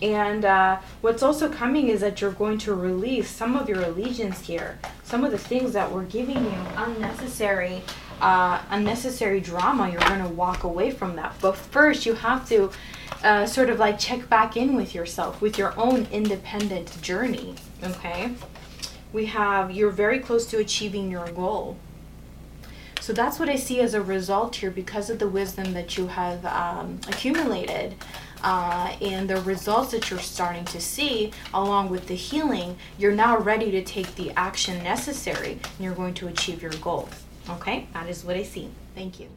And 0.01 0.45
uh, 0.45 0.79
what's 1.01 1.23
also 1.23 1.49
coming 1.49 1.89
is 1.89 2.01
that 2.01 2.21
you're 2.21 2.31
going 2.31 2.57
to 2.59 2.73
release 2.73 3.29
some 3.29 3.55
of 3.55 3.67
your 3.67 3.81
allegiance 3.81 4.39
here, 4.41 4.79
some 5.03 5.23
of 5.23 5.31
the 5.31 5.37
things 5.37 5.73
that 5.73 5.91
were 5.91 6.03
giving 6.03 6.37
you 6.43 6.59
unnecessary, 6.75 7.81
uh, 8.21 8.61
unnecessary 8.69 9.41
drama. 9.41 9.89
You're 9.89 9.99
going 10.01 10.23
to 10.23 10.29
walk 10.29 10.63
away 10.63 10.91
from 10.91 11.15
that. 11.17 11.35
But 11.41 11.57
first, 11.57 12.05
you 12.05 12.13
have 12.13 12.47
to 12.49 12.71
uh, 13.23 13.45
sort 13.45 13.69
of 13.69 13.79
like 13.79 13.99
check 13.99 14.29
back 14.29 14.55
in 14.55 14.75
with 14.75 14.95
yourself, 14.95 15.41
with 15.41 15.57
your 15.57 15.77
own 15.77 16.07
independent 16.11 17.01
journey. 17.01 17.55
Okay, 17.83 18.31
we 19.11 19.25
have 19.25 19.71
you're 19.71 19.91
very 19.91 20.19
close 20.19 20.45
to 20.47 20.57
achieving 20.59 21.11
your 21.11 21.27
goal. 21.31 21.77
So 23.01 23.13
that's 23.13 23.39
what 23.39 23.49
I 23.49 23.55
see 23.55 23.79
as 23.79 23.93
a 23.93 24.01
result 24.01 24.57
here 24.57 24.69
because 24.69 25.09
of 25.09 25.19
the 25.19 25.27
wisdom 25.27 25.73
that 25.73 25.97
you 25.97 26.07
have 26.07 26.45
um, 26.45 26.99
accumulated 27.07 27.95
uh, 28.43 28.95
and 29.01 29.29
the 29.29 29.41
results 29.41 29.91
that 29.91 30.09
you're 30.09 30.19
starting 30.19 30.65
to 30.65 30.79
see 30.79 31.31
along 31.53 31.89
with 31.89 32.07
the 32.07 32.15
healing, 32.15 32.77
you're 32.97 33.15
now 33.15 33.37
ready 33.37 33.71
to 33.71 33.83
take 33.83 34.15
the 34.15 34.31
action 34.31 34.83
necessary 34.83 35.53
and 35.53 35.79
you're 35.79 35.95
going 35.95 36.13
to 36.15 36.27
achieve 36.27 36.61
your 36.61 36.71
goal. 36.73 37.09
Okay, 37.49 37.87
that 37.93 38.07
is 38.07 38.23
what 38.23 38.35
I 38.35 38.43
see. 38.43 38.69
Thank 38.95 39.19
you. 39.19 39.27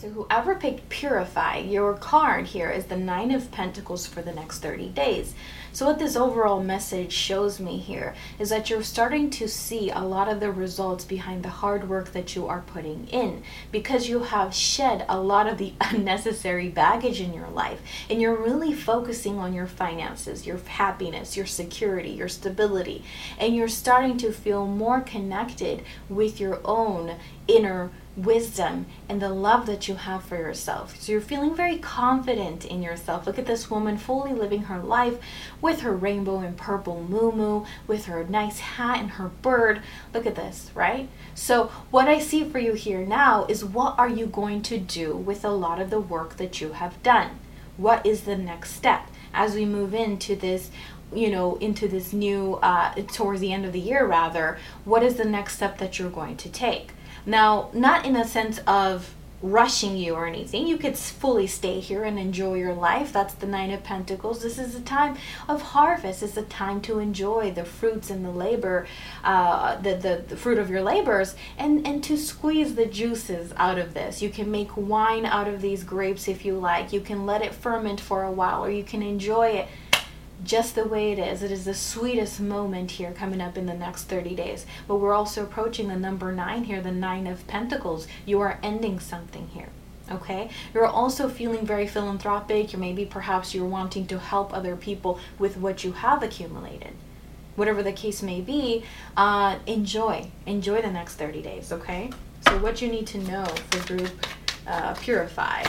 So 0.00 0.08
whoever 0.08 0.54
picked 0.54 0.88
Purify, 0.88 1.58
your 1.58 1.92
card 1.92 2.46
here 2.46 2.70
is 2.70 2.86
the 2.86 2.96
Nine 2.96 3.30
of 3.32 3.50
Pentacles 3.50 4.06
for 4.06 4.22
the 4.22 4.32
next 4.32 4.60
30 4.60 4.88
days. 4.88 5.34
So 5.74 5.84
what 5.84 5.98
this 5.98 6.16
overall 6.16 6.62
message 6.62 7.12
shows 7.12 7.60
me 7.60 7.76
here 7.76 8.14
is 8.38 8.48
that 8.48 8.70
you're 8.70 8.82
starting 8.82 9.28
to 9.28 9.46
see 9.46 9.90
a 9.90 10.00
lot 10.00 10.26
of 10.26 10.40
the 10.40 10.50
results 10.50 11.04
behind 11.04 11.42
the 11.42 11.50
hard 11.50 11.86
work 11.86 12.12
that 12.12 12.34
you 12.34 12.46
are 12.48 12.62
putting 12.62 13.08
in 13.08 13.42
because 13.70 14.08
you 14.08 14.20
have 14.20 14.54
shed 14.54 15.04
a 15.06 15.20
lot 15.20 15.46
of 15.46 15.58
the 15.58 15.74
unnecessary 15.82 16.70
baggage 16.70 17.20
in 17.20 17.34
your 17.34 17.50
life 17.50 17.82
and 18.08 18.22
you're 18.22 18.42
really 18.42 18.72
focusing 18.72 19.38
on 19.38 19.52
your 19.52 19.66
finances, 19.66 20.46
your 20.46 20.56
happiness, 20.56 21.36
your 21.36 21.44
security, 21.44 22.08
your 22.08 22.28
stability, 22.28 23.04
and 23.38 23.54
you're 23.54 23.68
starting 23.68 24.16
to 24.16 24.32
feel 24.32 24.66
more 24.66 25.02
connected 25.02 25.84
with 26.08 26.40
your 26.40 26.58
own 26.64 27.16
inner 27.46 27.90
wisdom 28.16 28.86
and 29.08 29.22
the 29.22 29.28
love 29.28 29.66
that 29.66 29.88
you 29.88 29.94
have 29.94 30.22
for 30.22 30.36
yourself. 30.36 31.00
So 31.00 31.12
you're 31.12 31.20
feeling 31.20 31.54
very 31.54 31.78
confident 31.78 32.64
in 32.64 32.82
yourself. 32.82 33.26
Look 33.26 33.38
at 33.38 33.46
this 33.46 33.70
woman 33.70 33.96
fully 33.98 34.32
living 34.32 34.62
her 34.62 34.80
life 34.80 35.18
with 35.60 35.80
her 35.80 35.94
rainbow 35.94 36.38
and 36.38 36.56
purple 36.56 37.02
moo 37.02 37.64
with 37.86 38.06
her 38.06 38.24
nice 38.24 38.58
hat 38.58 38.98
and 38.98 39.10
her 39.12 39.28
bird. 39.28 39.82
Look 40.12 40.26
at 40.26 40.34
this, 40.34 40.70
right? 40.74 41.08
So 41.34 41.66
what 41.90 42.08
I 42.08 42.18
see 42.18 42.44
for 42.44 42.58
you 42.58 42.74
here 42.74 43.04
now 43.04 43.46
is 43.46 43.64
what 43.64 43.98
are 43.98 44.08
you 44.08 44.26
going 44.26 44.62
to 44.62 44.78
do 44.78 45.16
with 45.16 45.44
a 45.44 45.50
lot 45.50 45.80
of 45.80 45.90
the 45.90 46.00
work 46.00 46.36
that 46.36 46.60
you 46.60 46.72
have 46.72 47.02
done? 47.02 47.38
What 47.76 48.04
is 48.04 48.22
the 48.22 48.36
next 48.36 48.72
step 48.72 49.08
as 49.32 49.54
we 49.54 49.64
move 49.64 49.94
into 49.94 50.34
this 50.34 50.70
you 51.12 51.28
know 51.28 51.56
into 51.56 51.88
this 51.88 52.12
new 52.12 52.54
uh, 52.62 52.94
towards 53.12 53.40
the 53.40 53.52
end 53.52 53.64
of 53.64 53.72
the 53.72 53.80
year 53.80 54.06
rather 54.06 54.58
what 54.84 55.02
is 55.02 55.16
the 55.16 55.24
next 55.24 55.56
step 55.56 55.78
that 55.78 55.98
you're 55.98 56.10
going 56.10 56.36
to 56.36 56.48
take 56.48 56.92
now, 57.26 57.70
not 57.72 58.04
in 58.04 58.16
a 58.16 58.26
sense 58.26 58.58
of 58.66 59.14
rushing 59.42 59.96
you 59.96 60.14
or 60.14 60.26
anything. 60.26 60.66
You 60.66 60.76
could 60.76 60.98
fully 60.98 61.46
stay 61.46 61.80
here 61.80 62.04
and 62.04 62.18
enjoy 62.18 62.54
your 62.54 62.74
life. 62.74 63.12
That's 63.12 63.34
the 63.34 63.46
Nine 63.46 63.70
of 63.70 63.82
Pentacles. 63.82 64.42
This 64.42 64.58
is 64.58 64.74
a 64.74 64.80
time 64.80 65.16
of 65.48 65.62
harvest. 65.62 66.22
It's 66.22 66.36
a 66.36 66.42
time 66.42 66.80
to 66.82 66.98
enjoy 66.98 67.50
the 67.50 67.64
fruits 67.64 68.10
and 68.10 68.24
the 68.24 68.30
labor, 68.30 68.86
uh, 69.24 69.76
the, 69.76 69.94
the, 69.94 70.24
the 70.28 70.36
fruit 70.36 70.58
of 70.58 70.68
your 70.68 70.82
labors, 70.82 71.34
and, 71.56 71.86
and 71.86 72.04
to 72.04 72.18
squeeze 72.18 72.74
the 72.74 72.86
juices 72.86 73.52
out 73.56 73.78
of 73.78 73.94
this. 73.94 74.20
You 74.20 74.28
can 74.28 74.50
make 74.50 74.76
wine 74.76 75.24
out 75.24 75.48
of 75.48 75.62
these 75.62 75.84
grapes 75.84 76.28
if 76.28 76.44
you 76.44 76.58
like. 76.58 76.92
You 76.92 77.00
can 77.00 77.24
let 77.24 77.42
it 77.42 77.54
ferment 77.54 78.00
for 78.00 78.24
a 78.24 78.32
while, 78.32 78.64
or 78.64 78.70
you 78.70 78.84
can 78.84 79.02
enjoy 79.02 79.48
it 79.48 79.68
just 80.44 80.74
the 80.74 80.84
way 80.84 81.12
it 81.12 81.18
is. 81.18 81.42
It 81.42 81.50
is 81.50 81.64
the 81.64 81.74
sweetest 81.74 82.40
moment 82.40 82.92
here 82.92 83.12
coming 83.12 83.40
up 83.40 83.56
in 83.56 83.66
the 83.66 83.74
next 83.74 84.04
30 84.04 84.34
days. 84.34 84.66
But 84.88 84.96
we're 84.96 85.14
also 85.14 85.42
approaching 85.42 85.88
the 85.88 85.96
number 85.96 86.32
nine 86.32 86.64
here, 86.64 86.80
the 86.80 86.92
nine 86.92 87.26
of 87.26 87.46
pentacles. 87.46 88.06
You 88.26 88.40
are 88.40 88.58
ending 88.62 89.00
something 89.00 89.48
here. 89.48 89.68
Okay, 90.10 90.50
you're 90.74 90.86
also 90.86 91.28
feeling 91.28 91.64
very 91.64 91.86
philanthropic. 91.86 92.72
You're 92.72 92.80
maybe 92.80 93.04
perhaps 93.04 93.54
you're 93.54 93.64
wanting 93.64 94.06
to 94.08 94.18
help 94.18 94.52
other 94.52 94.74
people 94.74 95.20
with 95.38 95.56
what 95.56 95.84
you 95.84 95.92
have 95.92 96.22
accumulated. 96.22 96.94
Whatever 97.54 97.82
the 97.82 97.92
case 97.92 98.20
may 98.20 98.40
be, 98.40 98.84
uh, 99.16 99.58
enjoy. 99.66 100.30
Enjoy 100.46 100.82
the 100.82 100.90
next 100.90 101.14
30 101.14 101.42
days, 101.42 101.70
okay? 101.70 102.10
So, 102.48 102.58
what 102.58 102.82
you 102.82 102.88
need 102.88 103.06
to 103.08 103.18
know 103.18 103.44
for 103.44 103.86
group 103.86 104.26
uh, 104.66 104.94
Purify 104.94 105.64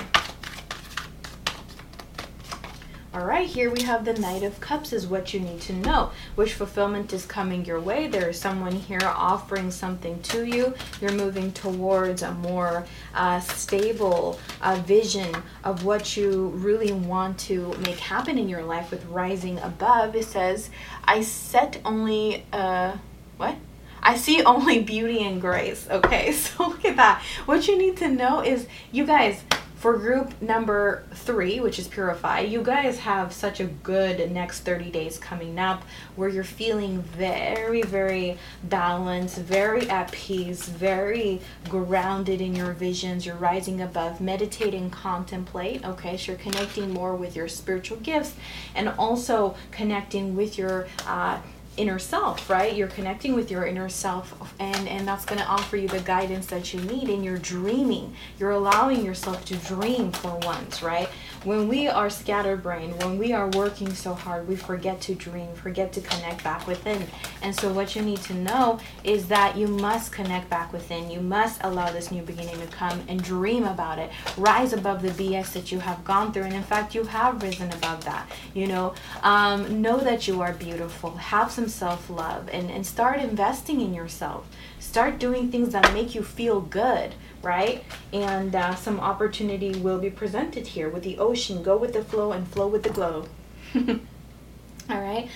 all 3.14 3.26
right, 3.26 3.46
here 3.46 3.70
we 3.70 3.82
have 3.82 4.06
the 4.06 4.14
Knight 4.14 4.42
of 4.42 4.62
Cups 4.62 4.94
is 4.94 5.06
what 5.06 5.34
you 5.34 5.42
need 5.42 5.60
to 5.62 5.74
know. 5.74 6.12
Wish 6.38 6.54
fulfillment 6.54 7.12
is 7.12 7.26
coming 7.26 7.66
your 7.66 7.82
way. 7.82 8.08
There 8.08 8.30
is 8.30 8.40
someone 8.40 8.72
here 8.72 9.02
offering 9.04 9.70
something 9.70 10.22
to 10.22 10.46
you. 10.46 10.74
You're 11.02 11.12
moving 11.12 11.52
towards 11.52 12.22
a 12.22 12.32
more 12.36 12.86
uh, 13.14 13.42
stable 13.42 14.40
uh, 14.62 14.76
vision 14.86 15.36
of 15.66 15.84
what 15.84 16.16
you 16.16 16.54
really 16.56 16.94
want 16.94 17.38
to 17.40 17.74
make 17.80 17.98
happen 17.98 18.38
in 18.38 18.48
your 18.48 18.64
life 18.64 18.92
with 18.92 19.04
rising 19.08 19.60
above. 19.60 20.16
It 20.16 20.24
says, 20.24 20.70
I 21.04 21.20
set 21.22 21.82
only, 21.84 22.46
uh, 22.54 22.96
what? 23.36 23.58
I 24.02 24.16
see 24.16 24.42
only 24.42 24.84
beauty 24.84 25.22
and 25.26 25.42
grace. 25.42 25.86
Okay, 25.90 26.32
so 26.32 26.70
look 26.70 26.86
at 26.86 26.96
that. 26.96 27.22
What 27.44 27.68
you 27.68 27.78
need 27.78 27.98
to 27.98 28.08
know 28.08 28.40
is, 28.42 28.68
you 28.94 29.06
guys, 29.06 29.44
for 29.82 29.98
group 29.98 30.40
number 30.44 31.04
three, 31.12 31.60
which 31.60 31.80
is 31.80 31.88
Purify, 31.88 32.42
you 32.42 32.62
guys 32.62 33.00
have 33.00 33.34
such 33.34 33.60
a 33.60 33.64
good 33.64 34.32
next 34.32 34.60
30 34.60 34.92
days 34.92 35.18
coming 35.18 35.58
up 35.58 35.82
where 36.16 36.30
you're 36.30 36.44
feeling 36.44 37.02
very, 37.02 37.82
very 37.82 38.38
balanced, 38.66 39.40
very 39.40 39.90
at 39.90 40.12
peace, 40.12 40.70
very 40.70 41.42
grounded 41.68 42.42
in 42.42 42.56
your 42.56 42.74
visions. 42.74 43.26
You're 43.26 43.34
rising 43.38 43.82
above, 43.82 44.22
meditate 44.22 44.76
and 44.76 44.92
contemplate. 44.92 45.84
Okay, 45.84 46.16
so 46.16 46.34
you're 46.34 46.40
connecting 46.40 46.94
more 46.94 47.16
with 47.16 47.36
your 47.36 47.48
spiritual 47.48 47.98
gifts 47.98 48.36
and 48.76 48.88
also 48.88 49.56
connecting 49.72 50.36
with 50.36 50.60
your. 50.60 50.86
Uh, 51.08 51.40
inner 51.78 52.00
self 52.00 52.50
right? 52.50 52.76
You're 52.76 52.88
connecting 52.88 53.34
with 53.34 53.50
your 53.50 53.66
inner 53.66 53.90
self 53.90 54.54
and 54.60 54.88
and 54.88 55.08
that's 55.08 55.26
going 55.26 55.40
to 55.40 55.48
offer 55.48 55.78
you 55.78 55.88
the 55.88 56.00
guidance 56.02 56.48
that 56.48 56.74
you 56.74 56.82
need 56.82 57.10
and 57.10 57.24
you're 57.24 57.38
dreaming. 57.38 58.14
You're 58.40 58.52
allowing 58.52 59.06
yourself 59.06 59.46
to 59.46 59.56
dream 59.56 60.12
for 60.12 60.38
once 60.44 60.84
right 60.84 61.10
when 61.44 61.68
we 61.68 61.88
are 61.88 62.10
scatterbrained 62.10 63.02
when 63.04 63.18
we 63.18 63.34
are 63.34 63.48
working 63.50 63.94
so 63.94 64.14
hard 64.14 64.48
we 64.48 64.56
forget 64.56 65.02
to 65.02 65.16
dream 65.16 65.54
forget 65.56 65.92
to 65.94 66.02
connect 66.02 66.44
back 66.44 66.68
within. 66.68 67.06
And 67.42 67.56
so 67.56 67.72
what 67.72 67.96
you 67.96 68.02
need 68.02 68.22
to 68.24 68.34
know 68.34 68.80
is 69.04 69.28
that 69.28 69.58
you 69.58 69.68
must 69.68 70.12
connect 70.12 70.50
back 70.50 70.72
within. 70.72 71.10
You 71.10 71.22
must 71.22 71.62
allow 71.64 71.92
this 71.92 72.12
new 72.12 72.22
beginning 72.22 72.60
to 72.60 72.68
come 72.68 73.02
and 73.08 73.22
dream 73.24 73.64
about 73.64 74.00
it. 74.00 74.12
Rise 74.38 74.74
above 74.74 75.02
the 75.02 75.10
bs 75.10 75.54
that 75.54 75.72
you 75.72 75.80
have 75.80 76.04
gone 76.04 76.32
through. 76.32 76.44
And 76.44 76.54
in 76.54 76.64
fact 76.64 76.96
you 76.96 77.04
have 77.06 77.42
risen 77.42 77.72
above 77.72 78.06
that 78.06 78.30
you 78.54 78.68
know? 78.68 78.94
Um, 79.24 79.82
know 79.82 80.00
that 80.00 80.28
you 80.28 80.42
are 80.42 80.54
beautiful. 80.54 81.12
Have 81.12 81.52
some 81.52 81.68
self 81.68 82.10
love 82.10 82.50
and, 82.52 82.70
and 82.70 82.86
start 82.86 83.20
investing 83.20 83.82
in 83.82 83.94
yourself. 83.94 84.48
Start 84.80 85.20
doing 85.20 85.52
things 85.52 85.74
that 85.74 85.94
make 85.94 86.16
you 86.16 86.24
feel 86.24 86.60
good, 86.60 87.14
right? 87.42 87.84
And 88.14 88.56
uh, 88.56 88.76
some 88.76 89.00
opportunity 89.00 89.76
will 89.76 90.00
be 90.00 90.10
presented 90.10 90.68
here 90.68 90.90
with 90.90 91.04
the 91.04 91.18
ocean. 91.18 91.64
Go 91.64 91.78
with 91.78 91.94
the 91.94 92.04
flow 92.04 92.32
and 92.32 92.48
flow 92.48 92.68
with 92.68 92.84
the 92.84 92.90
glow. 92.90 93.26
All 93.76 95.02
right. 95.02 95.30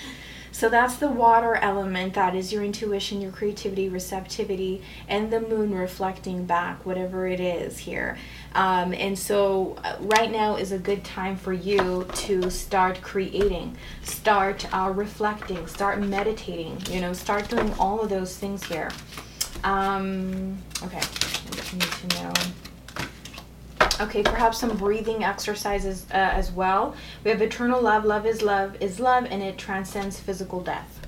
So 0.56 0.70
that's 0.70 0.96
the 0.96 1.10
water 1.10 1.56
element. 1.56 2.13
That 2.13 2.34
is 2.34 2.54
your 2.54 2.63
intuition, 2.63 3.20
your 3.20 3.34
creativity, 3.34 3.89
receptivity, 3.89 4.82
and 5.06 5.30
the 5.30 5.41
moon 5.41 5.76
reflecting 5.76 6.46
back, 6.46 6.86
whatever 6.86 7.28
it 7.28 7.41
is 7.41 7.80
here. 7.80 8.18
Um, 8.54 8.94
and 8.94 9.20
so, 9.20 9.76
uh, 9.84 9.98
right 10.00 10.32
now 10.32 10.56
is 10.56 10.72
a 10.72 10.78
good 10.78 11.04
time 11.04 11.36
for 11.36 11.52
you 11.52 12.08
to 12.13 12.50
start 12.50 13.02
creating, 13.02 13.76
start 14.04 14.74
uh, 14.74 14.94
reflecting, 14.96 15.68
start 15.68 16.00
meditating, 16.00 16.82
you 16.89 17.02
know, 17.02 17.12
start 17.12 17.50
doing 17.50 17.74
all 17.74 18.00
of 18.00 18.10
those 18.10 18.38
things 18.38 18.63
here. 18.63 18.91
Um, 19.65 20.58
okay, 20.84 21.02
need 21.76 22.10
to 22.10 22.24
know. 22.24 22.34
Okay, 24.02 24.24
perhaps 24.24 24.58
some 24.58 24.76
breathing 24.76 25.24
exercises 25.24 26.06
uh, 26.12 26.16
as 26.16 26.52
well. 26.52 26.96
We 27.24 27.32
have 27.32 27.42
eternal 27.42 27.82
love. 27.82 28.04
Love 28.04 28.26
is 28.26 28.42
love 28.42 28.76
is 28.82 29.00
love, 29.00 29.26
and 29.30 29.42
it 29.42 29.58
transcends 29.58 30.20
physical 30.20 30.60
death. 30.62 31.05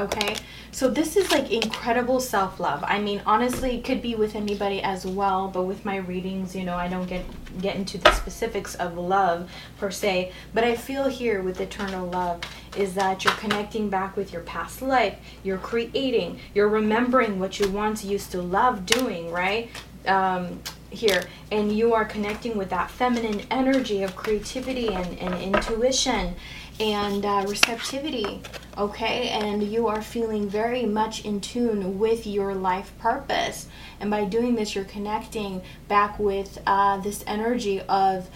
Okay, 0.00 0.34
so 0.72 0.88
this 0.88 1.14
is 1.14 1.30
like 1.30 1.52
incredible 1.52 2.20
self 2.20 2.58
love. 2.58 2.82
I 2.86 2.98
mean, 2.98 3.20
honestly, 3.26 3.76
it 3.76 3.84
could 3.84 4.00
be 4.00 4.14
with 4.14 4.34
anybody 4.34 4.82
as 4.82 5.04
well, 5.04 5.48
but 5.48 5.64
with 5.64 5.84
my 5.84 5.96
readings, 5.96 6.56
you 6.56 6.64
know, 6.64 6.74
I 6.74 6.88
don't 6.88 7.04
get 7.04 7.22
get 7.60 7.76
into 7.76 7.98
the 7.98 8.10
specifics 8.12 8.74
of 8.76 8.96
love 8.96 9.50
per 9.76 9.90
se. 9.90 10.32
But 10.54 10.64
I 10.64 10.74
feel 10.74 11.08
here 11.08 11.42
with 11.42 11.60
eternal 11.60 12.08
love 12.08 12.40
is 12.78 12.94
that 12.94 13.24
you're 13.24 13.34
connecting 13.34 13.90
back 13.90 14.16
with 14.16 14.32
your 14.32 14.40
past 14.40 14.80
life. 14.80 15.18
You're 15.42 15.58
creating. 15.58 16.40
You're 16.54 16.70
remembering 16.70 17.38
what 17.38 17.60
you 17.60 17.68
once 17.68 18.02
used 18.02 18.30
to 18.30 18.40
love 18.40 18.86
doing. 18.86 19.30
Right. 19.30 19.68
Um, 20.06 20.62
here 20.88 21.22
and 21.52 21.70
you 21.70 21.94
are 21.94 22.04
connecting 22.04 22.56
with 22.56 22.70
that 22.70 22.90
feminine 22.90 23.42
energy 23.48 24.02
of 24.02 24.16
creativity 24.16 24.88
and, 24.88 25.18
and 25.20 25.34
intuition 25.40 26.34
and 26.80 27.24
uh, 27.24 27.44
receptivity 27.46 28.42
okay 28.76 29.28
and 29.28 29.62
you 29.62 29.86
are 29.88 30.02
feeling 30.02 30.48
very 30.48 30.84
much 30.84 31.24
in 31.24 31.40
tune 31.40 31.98
with 31.98 32.26
your 32.26 32.54
life 32.54 32.92
purpose 32.98 33.66
and 33.98 34.10
by 34.10 34.24
doing 34.24 34.54
this 34.54 34.74
you're 34.74 34.84
connecting 34.84 35.60
back 35.88 36.18
with 36.18 36.58
uh, 36.66 36.96
this 36.98 37.24
energy 37.26 37.80
of 37.82 38.28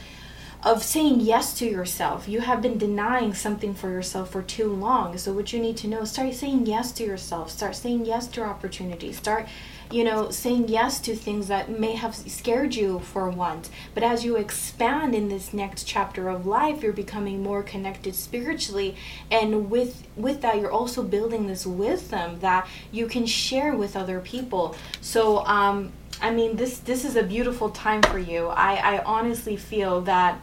of 0.65 0.83
saying 0.83 1.21
yes 1.21 1.53
to 1.59 1.67
yourself. 1.67 2.27
You 2.27 2.41
have 2.41 2.63
been 2.63 2.79
denying 2.79 3.35
something 3.35 3.75
for 3.75 3.91
yourself 3.91 4.31
for 4.31 4.43
too 4.43 4.73
long. 4.73 5.19
So 5.19 5.33
what 5.33 5.53
you 5.53 5.61
need 5.61 5.77
to 5.79 5.89
know 5.89 6.01
is 6.01 6.11
start 6.11 6.33
saying 6.33 6.65
yes 6.65 6.91
to 6.93 7.05
yourself. 7.05 7.51
Start 7.51 7.77
saying 7.77 8.07
yes 8.07 8.27
to 8.29 8.43
opportunities. 8.43 9.19
Start 9.19 9.47
you 9.91 10.05
know, 10.05 10.31
saying 10.31 10.69
yes 10.69 11.01
to 11.01 11.15
things 11.15 11.49
that 11.49 11.69
may 11.69 11.93
have 11.93 12.15
scared 12.15 12.75
you 12.75 13.01
for 13.01 13.29
once. 13.31 13.71
But 13.95 14.03
as 14.03 14.25
you 14.25 14.37
expand 14.37 15.15
in 15.15 15.29
this 15.29 15.53
next 15.53 15.85
chapter 15.85 16.29
of 16.29 16.47
life, 16.47 16.83
you're 16.83 16.93
becoming 16.93 17.43
more 17.43 17.63
connected 17.63 18.15
spiritually, 18.15 18.97
and 19.31 19.71
with 19.71 20.07
with 20.17 20.41
that, 20.43 20.59
you're 20.59 20.73
also 20.73 21.03
building 21.03 21.47
this 21.47 21.67
wisdom 21.67 22.41
that 22.41 22.67
you 22.93 23.07
can 23.07 23.27
share 23.27 23.75
with 23.75 23.97
other 23.97 24.21
people. 24.21 24.77
So, 25.01 25.45
um, 25.47 25.93
I 26.21 26.31
mean, 26.31 26.57
this 26.57 26.79
this 26.79 27.05
is 27.05 27.17
a 27.17 27.23
beautiful 27.23 27.71
time 27.71 28.03
for 28.03 28.19
you. 28.19 28.49
I 28.49 28.75
I 28.75 29.03
honestly 29.05 29.57
feel 29.57 30.01
that 30.03 30.41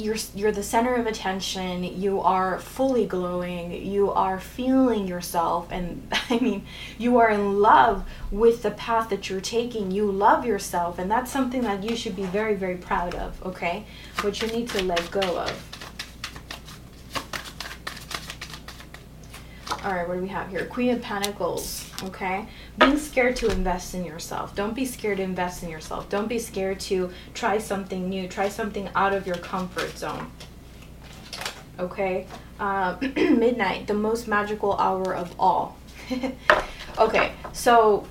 you're 0.00 0.16
you're 0.34 0.52
the 0.52 0.62
center 0.62 0.94
of 0.94 1.06
attention 1.06 1.84
you 1.84 2.20
are 2.20 2.58
fully 2.58 3.06
glowing 3.06 3.72
you 3.72 4.10
are 4.10 4.40
feeling 4.40 5.06
yourself 5.06 5.68
and 5.70 6.06
i 6.30 6.38
mean 6.38 6.64
you 6.98 7.18
are 7.18 7.30
in 7.30 7.58
love 7.60 8.04
with 8.30 8.62
the 8.62 8.70
path 8.70 9.08
that 9.10 9.28
you're 9.28 9.40
taking. 9.40 9.90
You 9.90 10.10
love 10.10 10.44
yourself 10.46 10.98
and 10.98 11.10
that's 11.10 11.30
something 11.30 11.62
that 11.62 11.82
you 11.82 11.96
should 11.96 12.16
be 12.16 12.24
very 12.24 12.54
very 12.54 12.76
proud 12.76 13.14
of 13.14 13.44
okay? 13.44 13.84
What 14.22 14.40
you 14.40 14.48
need 14.48 14.68
to 14.70 14.82
let 14.82 15.10
go 15.10 15.20
of. 15.20 15.66
All 19.84 19.92
right 19.92 20.06
what 20.06 20.14
do 20.14 20.22
we 20.22 20.28
have 20.28 20.50
here? 20.50 20.66
Queen 20.66 20.90
of 20.90 21.02
pentacles 21.02 21.89
okay? 22.04 22.46
Being 22.78 22.98
scared 22.98 23.36
to 23.36 23.50
invest 23.50 23.94
in 23.94 24.04
yourself. 24.04 24.54
Don't 24.54 24.74
be 24.74 24.84
scared 24.84 25.18
to 25.18 25.22
invest 25.22 25.62
in 25.62 25.68
yourself. 25.68 26.08
Don't 26.08 26.28
be 26.28 26.38
scared 26.38 26.80
to 26.80 27.10
try 27.34 27.58
something 27.58 28.08
new. 28.08 28.28
Try 28.28 28.48
something 28.48 28.88
out 28.94 29.12
of 29.12 29.26
your 29.26 29.36
comfort 29.36 29.96
zone 29.96 30.30
okay? 31.78 32.26
Uh, 32.58 32.96
midnight 33.00 33.86
the 33.86 33.94
most 33.94 34.28
magical 34.28 34.74
hour 34.76 35.14
of 35.14 35.34
all. 35.38 35.76
Okay 36.98 37.32
so 37.52 38.06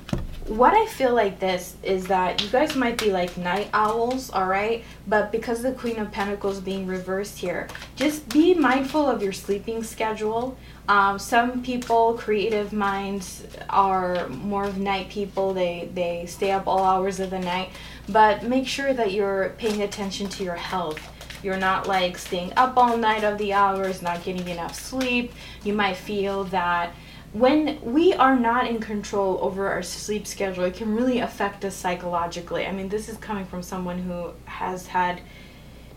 what 0.47 0.73
I 0.73 0.87
feel 0.87 1.13
like 1.13 1.39
this 1.39 1.75
is 1.83 2.07
that 2.07 2.41
you 2.41 2.49
guys 2.49 2.75
might 2.75 2.97
be 2.97 3.11
like 3.11 3.37
night 3.37 3.69
owls, 3.71 4.31
all 4.31 4.47
right? 4.47 4.83
But 5.05 5.31
because 5.31 5.61
the 5.61 5.73
Queen 5.73 5.99
of 5.99 6.11
Pentacles 6.11 6.59
being 6.59 6.87
reversed 6.87 7.37
here, 7.37 7.67
just 7.95 8.27
be 8.29 8.55
mindful 8.55 9.07
of 9.07 9.21
your 9.21 9.31
sleeping 9.31 9.83
schedule. 9.83 10.57
Um, 10.89 11.19
some 11.19 11.61
people, 11.61 12.15
creative 12.15 12.73
minds, 12.73 13.45
are 13.69 14.27
more 14.29 14.65
of 14.65 14.79
night 14.79 15.09
people. 15.09 15.53
They 15.53 15.87
they 15.93 16.25
stay 16.25 16.49
up 16.51 16.65
all 16.65 16.83
hours 16.83 17.19
of 17.19 17.29
the 17.29 17.37
night, 17.37 17.69
but 18.09 18.41
make 18.41 18.67
sure 18.67 18.91
that 18.91 19.11
you're 19.13 19.53
paying 19.59 19.83
attention 19.83 20.29
to 20.29 20.43
your 20.43 20.55
health. 20.55 20.99
You're 21.43 21.57
not 21.57 21.87
like 21.87 22.17
staying 22.17 22.53
up 22.57 22.75
all 22.75 22.97
night 22.97 23.23
of 23.23 23.37
the 23.37 23.53
hours, 23.53 24.01
not 24.01 24.23
getting 24.23 24.47
enough 24.47 24.73
sleep. 24.73 25.31
You 25.63 25.73
might 25.73 25.95
feel 25.95 26.45
that 26.45 26.95
when 27.33 27.79
we 27.83 28.13
are 28.15 28.35
not 28.35 28.65
in 28.67 28.79
control 28.79 29.37
over 29.43 29.67
our 29.69 29.83
sleep 29.83 30.25
schedule, 30.25 30.63
it 30.63 30.73
can 30.73 30.95
really 30.95 31.19
affect 31.19 31.63
us 31.63 31.75
psychologically. 31.75 32.65
I 32.65 32.71
mean, 32.71 32.89
this 32.89 33.07
is 33.07 33.17
coming 33.17 33.45
from 33.45 33.61
someone 33.61 33.99
who 33.99 34.31
has 34.45 34.87
had 34.87 35.21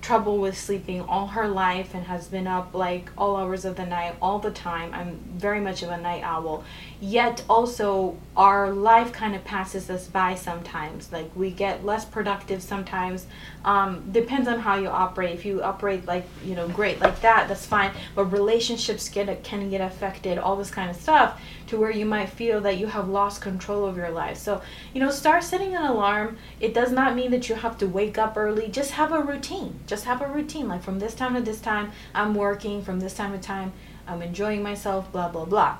trouble 0.02 0.38
with 0.38 0.58
sleeping 0.58 1.00
all 1.00 1.28
her 1.28 1.46
life 1.46 1.94
and 1.94 2.04
has 2.06 2.26
been 2.26 2.48
up 2.48 2.74
like 2.74 3.08
all 3.16 3.36
hours 3.36 3.64
of 3.64 3.76
the 3.76 3.86
night 3.86 4.16
all 4.20 4.40
the 4.40 4.50
time. 4.50 4.92
I'm 4.92 5.16
very 5.36 5.60
much 5.60 5.82
of 5.84 5.90
a 5.90 5.96
night 5.96 6.24
owl. 6.24 6.64
Yet 7.00 7.44
also 7.48 8.18
our 8.36 8.72
life 8.72 9.12
kind 9.12 9.34
of 9.36 9.44
passes 9.44 9.88
us 9.88 10.08
by 10.08 10.34
sometimes. 10.34 11.12
Like 11.12 11.30
we 11.36 11.50
get 11.50 11.84
less 11.84 12.04
productive 12.04 12.62
sometimes. 12.62 13.26
Um, 13.64 14.10
depends 14.10 14.48
on 14.48 14.58
how 14.58 14.74
you 14.76 14.88
operate. 14.88 15.34
If 15.34 15.44
you 15.44 15.62
operate 15.62 16.04
like 16.04 16.26
you 16.44 16.56
know 16.56 16.68
great 16.68 17.00
like 17.00 17.20
that, 17.20 17.48
that's 17.48 17.64
fine. 17.64 17.92
But 18.16 18.26
relationships 18.26 19.08
get 19.08 19.44
can 19.44 19.70
get 19.70 19.80
affected. 19.80 20.36
All 20.36 20.56
this 20.56 20.70
kind 20.70 20.90
of 20.90 20.96
stuff 20.96 21.40
to 21.72 21.78
where 21.78 21.90
you 21.90 22.06
might 22.06 22.28
feel 22.28 22.60
that 22.60 22.78
you 22.78 22.86
have 22.86 23.08
lost 23.08 23.42
control 23.42 23.84
of 23.84 23.96
your 23.96 24.10
life. 24.10 24.36
So 24.36 24.62
you 24.94 25.00
know, 25.00 25.10
start 25.10 25.42
setting 25.42 25.74
an 25.74 25.82
alarm. 25.82 26.36
It 26.60 26.72
does 26.72 26.92
not 26.92 27.16
mean 27.16 27.30
that 27.32 27.48
you 27.48 27.56
have 27.56 27.76
to 27.78 27.86
wake 27.86 28.18
up 28.18 28.36
early. 28.36 28.68
Just 28.68 28.92
have 28.92 29.12
a 29.12 29.20
routine. 29.20 29.80
Just 29.86 30.04
have 30.04 30.22
a 30.22 30.28
routine. 30.28 30.68
Like 30.68 30.82
from 30.82 31.00
this 31.00 31.14
time 31.14 31.34
to 31.34 31.40
this 31.40 31.60
time, 31.60 31.92
I'm 32.14 32.34
working. 32.34 32.82
From 32.82 33.00
this 33.00 33.14
time 33.14 33.32
to 33.32 33.38
time, 33.38 33.72
I'm 34.06 34.22
enjoying 34.22 34.62
myself. 34.62 35.10
Blah 35.10 35.30
blah 35.30 35.46
blah 35.46 35.78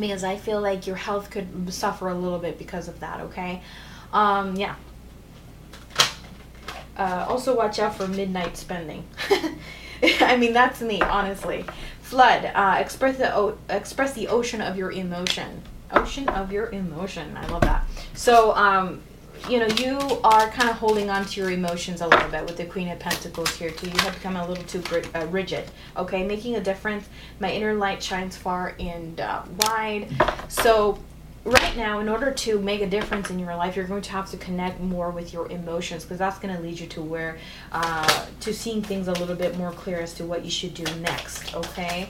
because 0.00 0.24
I 0.24 0.36
feel 0.36 0.60
like 0.60 0.86
your 0.86 0.96
health 0.96 1.30
could 1.30 1.72
suffer 1.72 2.08
a 2.08 2.14
little 2.14 2.38
bit 2.38 2.58
because 2.58 2.88
of 2.88 3.00
that, 3.00 3.20
okay? 3.20 3.62
Um, 4.12 4.56
yeah. 4.56 4.74
Uh, 6.96 7.26
also, 7.28 7.56
watch 7.56 7.78
out 7.78 7.94
for 7.94 8.08
midnight 8.08 8.56
spending. 8.56 9.04
I 10.20 10.36
mean, 10.36 10.52
that's 10.52 10.80
me, 10.80 11.00
honestly. 11.00 11.64
Flood. 12.06 12.52
Uh, 12.54 12.76
express 12.78 13.18
the 13.18 13.34
o- 13.34 13.58
express 13.68 14.12
the 14.12 14.28
ocean 14.28 14.60
of 14.60 14.76
your 14.76 14.92
emotion. 14.92 15.60
Ocean 15.90 16.28
of 16.28 16.52
your 16.52 16.70
emotion. 16.70 17.36
I 17.36 17.44
love 17.48 17.62
that. 17.62 17.84
So, 18.14 18.54
um, 18.54 19.02
you 19.48 19.58
know, 19.58 19.66
you 19.66 19.98
are 20.22 20.48
kind 20.50 20.70
of 20.70 20.76
holding 20.76 21.10
on 21.10 21.24
to 21.24 21.40
your 21.40 21.50
emotions 21.50 22.02
a 22.02 22.06
little 22.06 22.28
bit 22.28 22.44
with 22.46 22.58
the 22.58 22.64
Queen 22.64 22.88
of 22.88 23.00
Pentacles 23.00 23.56
here 23.56 23.70
too. 23.70 23.88
You 23.88 23.98
have 23.98 24.14
become 24.14 24.36
a 24.36 24.46
little 24.46 24.62
too 24.64 24.82
uh, 25.16 25.26
rigid, 25.26 25.64
okay? 25.96 26.24
Making 26.24 26.54
a 26.54 26.60
difference. 26.60 27.08
My 27.40 27.50
inner 27.50 27.74
light 27.74 28.00
shines 28.00 28.36
far 28.36 28.76
and 28.78 29.20
uh, 29.20 29.42
wide. 29.62 30.08
So 30.48 30.98
right 31.46 31.76
now, 31.76 32.00
in 32.00 32.08
order 32.08 32.32
to 32.32 32.58
make 32.58 32.80
a 32.80 32.88
difference 32.88 33.30
in 33.30 33.38
your 33.38 33.54
life, 33.54 33.76
you're 33.76 33.86
going 33.86 34.02
to 34.02 34.10
have 34.10 34.30
to 34.30 34.36
connect 34.36 34.80
more 34.80 35.10
with 35.10 35.32
your 35.32 35.50
emotions 35.50 36.02
because 36.02 36.18
that's 36.18 36.38
going 36.38 36.54
to 36.54 36.60
lead 36.60 36.78
you 36.78 36.86
to 36.88 37.00
where, 37.00 37.38
uh, 37.72 38.26
to 38.40 38.52
seeing 38.52 38.82
things 38.82 39.06
a 39.08 39.12
little 39.12 39.36
bit 39.36 39.56
more 39.56 39.70
clear 39.70 40.00
as 40.00 40.12
to 40.14 40.24
what 40.24 40.44
you 40.44 40.50
should 40.50 40.74
do 40.74 40.84
next, 40.96 41.54
okay? 41.54 42.08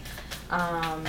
Um, 0.51 1.05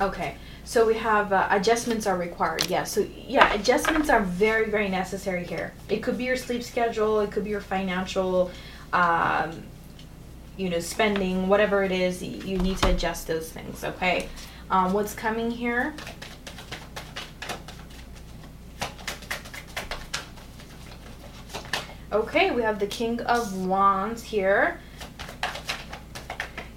okay. 0.00 0.36
So 0.64 0.86
we 0.86 0.94
have 0.94 1.32
uh, 1.32 1.48
adjustments 1.50 2.06
are 2.06 2.16
required. 2.16 2.70
Yeah. 2.70 2.84
So 2.84 3.04
yeah, 3.26 3.52
adjustments 3.52 4.08
are 4.08 4.22
very 4.22 4.70
very 4.70 4.88
necessary 4.88 5.44
here. 5.44 5.72
It 5.88 6.00
could 6.00 6.16
be 6.16 6.22
your 6.22 6.36
sleep 6.36 6.62
schedule. 6.62 7.18
It 7.20 7.32
could 7.32 7.42
be 7.42 7.50
your 7.50 7.60
financial, 7.60 8.52
um, 8.92 9.64
you 10.56 10.70
know, 10.70 10.78
spending. 10.78 11.48
Whatever 11.48 11.82
it 11.82 11.90
is, 11.90 12.22
you 12.22 12.56
need 12.58 12.78
to 12.78 12.90
adjust 12.90 13.26
those 13.26 13.50
things. 13.50 13.82
Okay. 13.82 14.28
Um, 14.70 14.92
what's 14.92 15.12
coming 15.12 15.50
here? 15.50 15.92
Okay, 22.12 22.50
we 22.50 22.62
have 22.62 22.78
the 22.78 22.86
King 22.86 23.20
of 23.22 23.66
Wands 23.66 24.22
here 24.22 24.80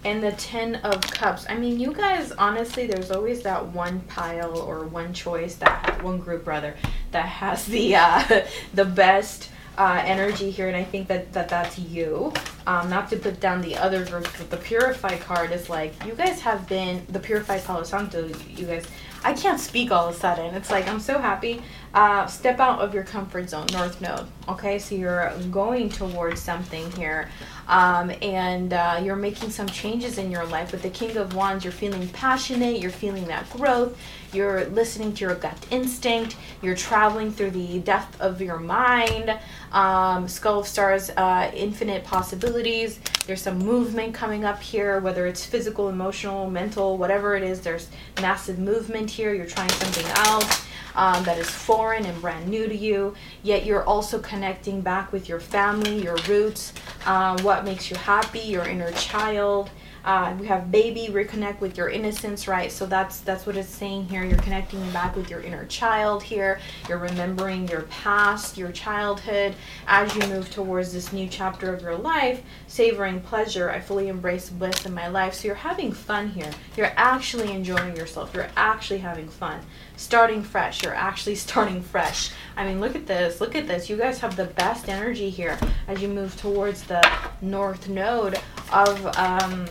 and 0.05 0.21
the 0.21 0.33
ten 0.33 0.75
of 0.75 0.99
cups 0.99 1.45
i 1.47 1.55
mean 1.55 1.79
you 1.79 1.93
guys 1.93 2.33
honestly 2.33 2.85
there's 2.85 3.09
always 3.09 3.41
that 3.41 3.65
one 3.67 4.01
pile 4.01 4.59
or 4.59 4.85
one 4.85 5.13
choice 5.13 5.55
that 5.55 6.03
one 6.03 6.19
group 6.19 6.45
rather 6.45 6.75
that 7.11 7.25
has 7.25 7.65
the 7.67 7.95
uh 7.95 8.41
the 8.73 8.83
best 8.83 9.49
uh, 9.77 10.01
energy 10.05 10.51
here, 10.51 10.67
and 10.67 10.77
I 10.77 10.83
think 10.83 11.07
that, 11.07 11.33
that 11.33 11.49
that's 11.49 11.79
you. 11.79 12.31
Um, 12.67 12.89
not 12.89 13.09
to 13.09 13.17
put 13.17 13.39
down 13.39 13.61
the 13.61 13.75
other 13.75 14.05
groups, 14.05 14.29
but 14.37 14.49
the 14.49 14.57
Purify 14.57 15.17
card 15.17 15.51
is 15.51 15.69
like, 15.69 15.93
you 16.05 16.13
guys 16.13 16.39
have 16.41 16.67
been, 16.69 17.03
the 17.09 17.19
Purified 17.19 17.63
Palo 17.63 17.83
Santo, 17.83 18.29
you 18.49 18.67
guys, 18.67 18.85
I 19.23 19.33
can't 19.33 19.59
speak 19.59 19.91
all 19.91 20.09
of 20.09 20.15
a 20.15 20.19
sudden. 20.19 20.53
It's 20.53 20.69
like, 20.69 20.87
I'm 20.87 20.99
so 20.99 21.17
happy. 21.17 21.61
Uh, 21.93 22.25
step 22.27 22.59
out 22.59 22.79
of 22.79 22.93
your 22.93 23.03
comfort 23.03 23.49
zone, 23.49 23.67
North 23.71 24.01
Node. 24.01 24.27
Okay, 24.49 24.79
so 24.79 24.95
you're 24.95 25.33
going 25.51 25.89
towards 25.89 26.41
something 26.41 26.91
here 26.91 27.29
um, 27.67 28.11
and 28.21 28.73
uh, 28.73 29.01
you're 29.03 29.15
making 29.15 29.49
some 29.49 29.67
changes 29.67 30.17
in 30.17 30.31
your 30.31 30.45
life. 30.45 30.71
With 30.71 30.81
the 30.81 30.89
King 30.89 31.17
of 31.17 31.35
Wands, 31.35 31.63
you're 31.63 31.73
feeling 31.73 32.07
passionate, 32.09 32.79
you're 32.79 32.91
feeling 32.91 33.25
that 33.25 33.49
growth, 33.49 33.97
you're 34.33 34.65
listening 34.65 35.13
to 35.13 35.21
your 35.25 35.35
gut 35.35 35.57
instinct, 35.71 36.35
you're 36.61 36.75
traveling 36.75 37.31
through 37.31 37.51
the 37.51 37.79
depth 37.79 38.19
of 38.19 38.41
your 38.41 38.59
mind. 38.59 39.37
Um, 39.71 40.27
Skull 40.27 40.59
of 40.59 40.67
Stars, 40.67 41.09
uh, 41.11 41.51
infinite 41.55 42.03
possibilities. 42.03 42.99
There's 43.25 43.41
some 43.41 43.57
movement 43.57 44.13
coming 44.13 44.43
up 44.45 44.61
here, 44.61 44.99
whether 44.99 45.25
it's 45.27 45.45
physical, 45.45 45.89
emotional, 45.89 46.49
mental, 46.49 46.97
whatever 46.97 47.35
it 47.35 47.43
is. 47.43 47.61
There's 47.61 47.89
massive 48.21 48.59
movement 48.59 49.09
here. 49.09 49.33
You're 49.33 49.45
trying 49.45 49.69
something 49.69 50.05
else 50.27 50.65
um, 50.95 51.23
that 51.23 51.37
is 51.37 51.49
foreign 51.49 52.05
and 52.05 52.19
brand 52.21 52.47
new 52.47 52.67
to 52.67 52.75
you, 52.75 53.15
yet 53.41 53.65
you're 53.65 53.83
also 53.83 54.19
connecting 54.19 54.81
back 54.81 55.11
with 55.11 55.27
your 55.27 55.39
family, 55.39 56.01
your 56.01 56.17
roots, 56.27 56.73
uh, 57.05 57.39
what 57.41 57.65
makes 57.65 57.89
you 57.89 57.97
happy, 57.97 58.39
your 58.39 58.65
inner 58.65 58.91
child. 58.91 59.69
Uh, 60.05 60.35
we 60.37 60.47
have 60.47 60.69
baby 60.69 61.07
reconnect 61.09 61.61
with 61.61 61.77
your 61.77 61.89
innocence 61.89 62.47
right? 62.47 62.71
So 62.71 62.85
that's 62.85 63.19
that's 63.21 63.45
what 63.45 63.55
it's 63.55 63.69
saying 63.69 64.09
here. 64.09 64.23
You're 64.23 64.37
connecting 64.39 64.91
back 64.91 65.15
with 65.15 65.29
your 65.29 65.41
inner 65.41 65.65
child 65.65 66.21
here. 66.23 66.59
You're 66.89 66.97
remembering 66.97 67.67
your 67.67 67.83
past 67.83 68.57
your 68.57 68.71
childhood. 68.71 69.55
As 69.87 70.13
you 70.15 70.27
move 70.27 70.49
towards 70.51 70.91
this 70.93 71.13
new 71.13 71.27
chapter 71.29 71.73
of 71.73 71.81
your 71.81 71.97
life 71.97 72.41
savoring 72.67 73.21
pleasure 73.21 73.69
i 73.69 73.79
fully 73.79 74.07
embrace 74.07 74.49
bliss 74.49 74.85
in 74.85 74.93
my 74.93 75.07
life. 75.07 75.33
So 75.33 75.47
you're 75.47 75.55
having 75.55 75.91
fun 75.91 76.29
here. 76.29 76.51
You're 76.75 76.93
actually 76.95 77.51
enjoying 77.51 77.95
yourself. 77.95 78.33
You're 78.33 78.49
actually 78.57 78.99
having 78.99 79.29
fun. 79.29 79.61
Starting 79.95 80.43
fresh. 80.43 80.83
You're 80.83 80.95
actually 80.95 81.35
starting 81.47 81.81
fresh. 81.81 82.31
I 82.57 82.65
mean 82.65 82.81
look 82.81 82.95
at 82.95 83.07
this. 83.07 83.39
Look 83.39 83.55
at 83.55 83.67
this. 83.67 83.89
You 83.89 83.97
guys 83.97 84.19
have 84.19 84.35
the 84.35 84.45
best 84.45 84.89
energy 84.89 85.29
here 85.29 85.57
as 85.87 86.01
you 86.01 86.07
move 86.09 86.35
towards 86.35 86.83
the 86.83 87.01
north 87.41 87.87
node 87.87 88.39
of 88.71 89.05
um 89.17 89.65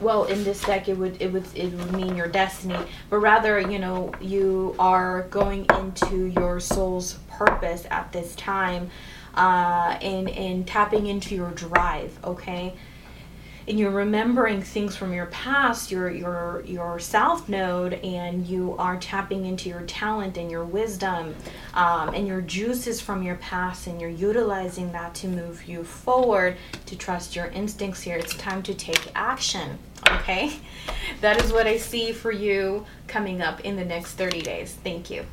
well 0.00 0.24
in 0.24 0.44
this 0.44 0.62
deck 0.62 0.88
it 0.88 0.96
would 0.96 1.20
it 1.20 1.32
would 1.32 1.46
it 1.54 1.72
would 1.72 1.92
mean 1.92 2.16
your 2.16 2.28
destiny. 2.28 2.78
But 3.10 3.18
rather 3.18 3.60
you 3.60 3.78
know 3.78 4.12
you 4.20 4.74
are 4.78 5.22
going 5.24 5.66
into 5.78 6.26
your 6.26 6.60
soul's 6.60 7.14
purpose 7.30 7.86
at 7.90 8.12
this 8.12 8.34
time 8.36 8.90
uh 9.34 9.98
and 10.00 10.28
and 10.30 10.66
tapping 10.66 11.06
into 11.06 11.34
your 11.34 11.50
drive 11.50 12.18
okay 12.24 12.74
and 13.68 13.78
you're 13.78 13.90
remembering 13.90 14.62
things 14.62 14.94
from 14.94 15.12
your 15.12 15.26
past, 15.26 15.90
your 15.90 16.10
your 16.10 16.62
your 16.66 16.98
south 16.98 17.48
node, 17.48 17.94
and 17.94 18.46
you 18.46 18.76
are 18.78 18.96
tapping 18.96 19.44
into 19.44 19.68
your 19.68 19.82
talent 19.82 20.36
and 20.36 20.50
your 20.50 20.64
wisdom 20.64 21.34
um, 21.74 22.14
and 22.14 22.26
your 22.26 22.40
juices 22.40 23.00
from 23.00 23.22
your 23.22 23.36
past, 23.36 23.86
and 23.86 24.00
you're 24.00 24.10
utilizing 24.10 24.92
that 24.92 25.14
to 25.14 25.28
move 25.28 25.68
you 25.68 25.82
forward, 25.82 26.56
to 26.86 26.96
trust 26.96 27.34
your 27.34 27.46
instincts 27.46 28.02
here. 28.02 28.16
It's 28.16 28.34
time 28.36 28.62
to 28.64 28.74
take 28.74 29.10
action. 29.14 29.78
Okay, 30.08 30.58
that 31.20 31.42
is 31.42 31.52
what 31.52 31.66
I 31.66 31.76
see 31.76 32.12
for 32.12 32.30
you 32.30 32.86
coming 33.08 33.42
up 33.42 33.60
in 33.60 33.76
the 33.76 33.84
next 33.84 34.12
30 34.12 34.42
days. 34.42 34.72
Thank 34.84 35.10
you. 35.10 35.26